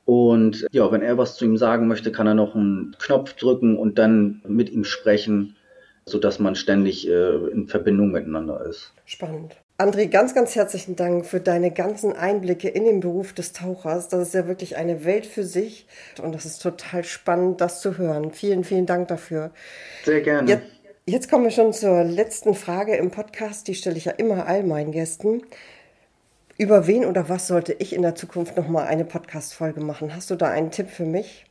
Und 0.06 0.66
ja, 0.72 0.92
wenn 0.92 1.04
er 1.04 1.20
was 1.20 1.36
zu 1.36 1.46
ihm 1.46 1.56
sagen 1.56 1.88
möchte, 1.88 2.12
kann 2.12 2.26
er 2.26 2.34
noch 2.34 2.56
einen 2.56 2.96
Knopf 2.98 3.34
drücken 3.34 3.78
und 3.78 4.00
dann 4.00 4.42
mit 4.48 4.72
ihm 4.72 4.86
sprechen, 4.86 5.56
sodass 6.06 6.40
man 6.40 6.56
ständig 6.56 7.08
äh, 7.08 7.36
in 7.52 7.68
Verbindung 7.68 8.12
miteinander 8.12 8.66
ist. 8.66 8.92
Spannend. 9.06 9.56
André, 9.80 10.08
ganz, 10.08 10.36
ganz 10.36 10.58
herzlichen 10.58 10.98
Dank 10.98 11.26
für 11.26 11.40
deine 11.40 11.72
ganzen 11.72 12.12
Einblicke 12.12 12.68
in 12.68 12.84
den 12.84 13.00
Beruf 13.00 13.32
des 13.32 13.54
Tauchers. 13.54 14.10
Das 14.10 14.28
ist 14.28 14.34
ja 14.34 14.46
wirklich 14.46 14.76
eine 14.76 15.06
Welt 15.06 15.26
für 15.26 15.46
sich 15.46 15.88
und 16.22 16.36
das 16.36 16.46
ist 16.46 16.62
total 16.62 17.06
spannend, 17.06 17.62
das 17.62 17.80
zu 17.80 17.98
hören. 17.98 18.34
Vielen, 18.34 18.66
vielen 18.66 18.86
Dank 18.86 19.08
dafür. 19.08 19.52
Sehr 20.04 20.20
gerne. 20.20 20.50
Jetzt, 20.50 20.66
jetzt 21.06 21.30
kommen 21.32 21.46
wir 21.46 21.52
schon 21.52 21.72
zur 21.72 22.04
letzten 22.04 22.56
Frage 22.56 22.98
im 22.98 23.10
Podcast. 23.10 23.70
Die 23.70 23.74
stelle 23.74 23.96
ich 23.96 24.04
ja 24.04 24.12
immer 24.12 24.48
all 24.48 24.64
meinen 24.64 24.92
Gästen. 24.92 25.44
Über 26.58 26.86
wen 26.86 27.06
oder 27.06 27.30
was 27.30 27.48
sollte 27.48 27.72
ich 27.72 27.94
in 27.94 28.02
der 28.02 28.16
Zukunft 28.16 28.58
nochmal 28.58 28.86
eine 28.86 29.06
Podcast-Folge 29.06 29.80
machen? 29.80 30.14
Hast 30.14 30.30
du 30.30 30.36
da 30.36 30.50
einen 30.50 30.72
Tipp 30.72 30.90
für 30.90 31.06
mich? 31.06 31.46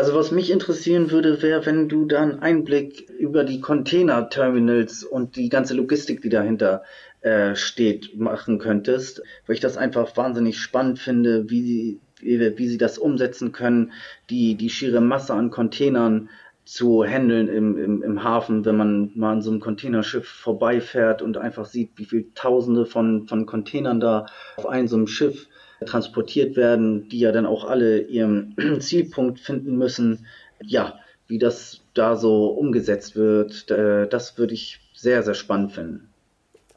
Also 0.00 0.14
was 0.14 0.30
mich 0.30 0.50
interessieren 0.50 1.10
würde, 1.10 1.42
wäre, 1.42 1.66
wenn 1.66 1.90
du 1.90 2.06
da 2.06 2.22
einen 2.22 2.38
Einblick 2.40 3.10
über 3.18 3.44
die 3.44 3.60
Container-Terminals 3.60 5.04
und 5.04 5.36
die 5.36 5.50
ganze 5.50 5.74
Logistik, 5.74 6.22
die 6.22 6.30
dahinter 6.30 6.84
äh, 7.22 7.54
steht, 7.54 8.18
machen 8.18 8.58
könntest, 8.58 9.22
weil 9.46 9.54
ich 9.54 9.60
das 9.60 9.76
einfach 9.76 10.16
wahnsinnig 10.16 10.58
spannend 10.58 10.98
finde, 10.98 11.50
wie 11.50 11.62
sie, 11.62 12.00
wie, 12.20 12.58
wie 12.58 12.68
sie 12.68 12.78
das 12.78 12.98
umsetzen 12.98 13.52
können, 13.52 13.92
die, 14.30 14.54
die 14.54 14.70
schiere 14.70 15.00
Masse 15.00 15.34
an 15.34 15.50
Containern 15.50 16.28
zu 16.64 17.04
handeln 17.04 17.48
im, 17.48 17.76
im, 17.76 18.02
im 18.02 18.22
Hafen, 18.22 18.64
wenn 18.64 18.76
man 18.76 19.10
mal 19.14 19.32
an 19.32 19.42
so 19.42 19.50
einem 19.50 19.60
Containerschiff 19.60 20.28
vorbeifährt 20.28 21.20
und 21.20 21.36
einfach 21.36 21.64
sieht, 21.64 21.90
wie 21.96 22.04
viele 22.04 22.32
Tausende 22.34 22.86
von, 22.86 23.26
von 23.26 23.46
Containern 23.46 23.98
da 23.98 24.26
auf 24.56 24.66
einem 24.66 24.86
so 24.86 24.96
einem 24.96 25.06
Schiff 25.06 25.48
transportiert 25.84 26.56
werden, 26.56 27.08
die 27.08 27.20
ja 27.20 27.32
dann 27.32 27.46
auch 27.46 27.64
alle 27.64 28.02
ihren 28.02 28.54
Zielpunkt 28.80 29.40
finden 29.40 29.76
müssen. 29.78 30.26
Ja, 30.62 30.98
wie 31.26 31.38
das 31.38 31.80
da 31.94 32.16
so 32.16 32.46
umgesetzt 32.48 33.16
wird, 33.16 33.70
das 33.70 34.38
würde 34.38 34.54
ich 34.54 34.80
sehr, 34.94 35.22
sehr 35.22 35.34
spannend 35.34 35.72
finden. 35.72 36.09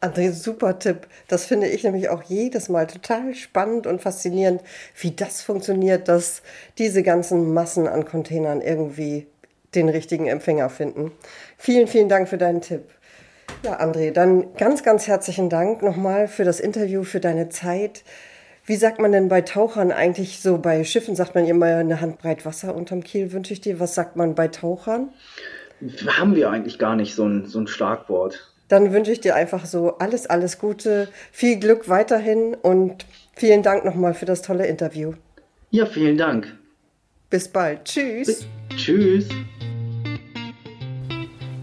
André, 0.03 0.33
super 0.33 0.79
Tipp. 0.79 1.07
Das 1.29 1.45
finde 1.45 1.67
ich 1.67 1.85
nämlich 1.85 2.09
auch 2.09 2.23
jedes 2.23 2.67
Mal 2.67 2.87
total 2.87 3.33
spannend 3.33 3.87
und 3.87 4.01
faszinierend, 4.01 4.61
wie 4.99 5.11
das 5.11 5.41
funktioniert, 5.41 6.09
dass 6.09 6.41
diese 6.77 7.03
ganzen 7.03 7.53
Massen 7.53 7.87
an 7.87 8.03
Containern 8.03 8.59
irgendwie 8.59 9.27
den 9.75 9.87
richtigen 9.87 10.27
Empfänger 10.27 10.69
finden. 10.69 11.13
Vielen, 11.57 11.87
vielen 11.87 12.09
Dank 12.09 12.27
für 12.27 12.37
deinen 12.37 12.59
Tipp. 12.59 12.83
Ja, 13.63 13.79
André, 13.79 14.11
dann 14.11 14.53
ganz, 14.55 14.83
ganz 14.83 15.07
herzlichen 15.07 15.49
Dank 15.49 15.81
nochmal 15.81 16.27
für 16.27 16.43
das 16.43 16.59
Interview, 16.59 17.03
für 17.03 17.21
deine 17.21 17.47
Zeit. 17.47 18.03
Wie 18.65 18.75
sagt 18.75 18.99
man 18.99 19.13
denn 19.13 19.29
bei 19.29 19.39
Tauchern 19.39 19.93
eigentlich 19.93 20.41
so? 20.41 20.57
Bei 20.57 20.83
Schiffen 20.83 21.15
sagt 21.15 21.33
man 21.33 21.45
immer 21.45 21.77
eine 21.77 22.01
Handbreit 22.01 22.45
Wasser 22.45 22.75
unterm 22.75 23.05
Kiel, 23.05 23.31
wünsche 23.31 23.53
ich 23.53 23.61
dir. 23.61 23.79
Was 23.79 23.95
sagt 23.95 24.17
man 24.17 24.35
bei 24.35 24.49
Tauchern? 24.49 25.13
Haben 26.07 26.35
wir 26.35 26.49
eigentlich 26.49 26.77
gar 26.77 26.97
nicht 26.97 27.15
so 27.15 27.25
ein, 27.25 27.45
so 27.45 27.59
ein 27.59 27.67
Schlagwort. 27.67 28.52
Dann 28.67 28.93
wünsche 28.93 29.12
ich 29.12 29.21
dir 29.21 29.36
einfach 29.36 29.65
so 29.65 29.97
alles, 29.97 30.26
alles 30.26 30.58
Gute, 30.58 31.10
viel 31.32 31.60
Glück 31.60 31.89
weiterhin 31.89 32.56
und 32.56 33.06
vielen 33.36 33.62
Dank 33.63 33.86
nochmal 33.86 34.13
für 34.13 34.26
das 34.26 34.41
tolle 34.41 34.67
Interview. 34.67 35.13
Ja, 35.69 35.86
vielen 35.86 36.17
Dank. 36.17 36.58
Bis 37.30 37.47
bald. 37.47 37.86
Tschüss. 37.86 38.28
Bis, 38.28 38.45
tschüss. 38.76 39.28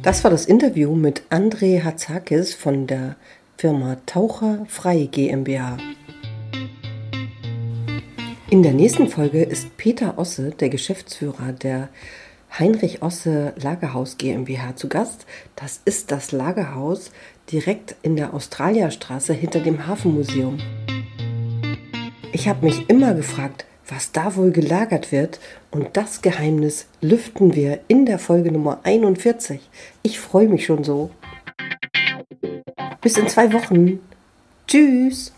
Das 0.03 0.25
war 0.25 0.31
das 0.31 0.47
Interview 0.47 0.95
mit 0.95 1.23
André 1.31 1.85
Hatzakis 1.85 2.55
von 2.55 2.87
der 2.87 3.17
Firma 3.57 3.97
Taucher 4.07 4.65
Frei 4.69 5.09
GmbH. 5.11 5.77
In 8.51 8.63
der 8.63 8.73
nächsten 8.73 9.09
Folge 9.09 9.43
ist 9.43 9.77
Peter 9.77 10.19
Osse, 10.19 10.51
der 10.51 10.71
Geschäftsführer 10.71 11.53
der 11.53 11.89
Heinrich 12.59 13.03
Osse 13.03 13.53
Lagerhaus 13.57 14.19
GmbH 14.19 14.77
zu 14.77 14.89
Gast. 14.89 15.27
Das 15.57 15.81
ist 15.85 16.11
das 16.11 16.33
Lagerhaus 16.33 17.11
direkt 17.51 17.95
in 18.03 18.17
der 18.17 18.35
Australierstraße 18.35 19.33
hinter 19.33 19.61
dem 19.61 19.87
Hafenmuseum. 19.87 20.59
Ich 22.33 22.49
habe 22.49 22.67
mich 22.67 22.89
immer 22.89 23.15
gefragt, 23.15 23.65
was 23.89 24.13
da 24.13 24.37
wohl 24.37 24.51
gelagert 24.51 25.13
wird. 25.13 25.41
Und 25.71 25.97
das 25.97 26.23
Geheimnis 26.23 26.87
lüften 27.01 27.55
wir 27.55 27.81
in 27.89 28.07
der 28.07 28.19
Folge 28.19 28.53
Nummer 28.53 28.81
41. 28.85 29.61
Ich 30.03 30.19
freue 30.21 30.49
mich 30.49 30.67
schon 30.67 30.85
so. 30.85 31.11
Bis 33.01 33.17
in 33.17 33.29
zwei 33.29 33.53
Wochen. 33.53 34.01
Tschüss. 34.67 35.33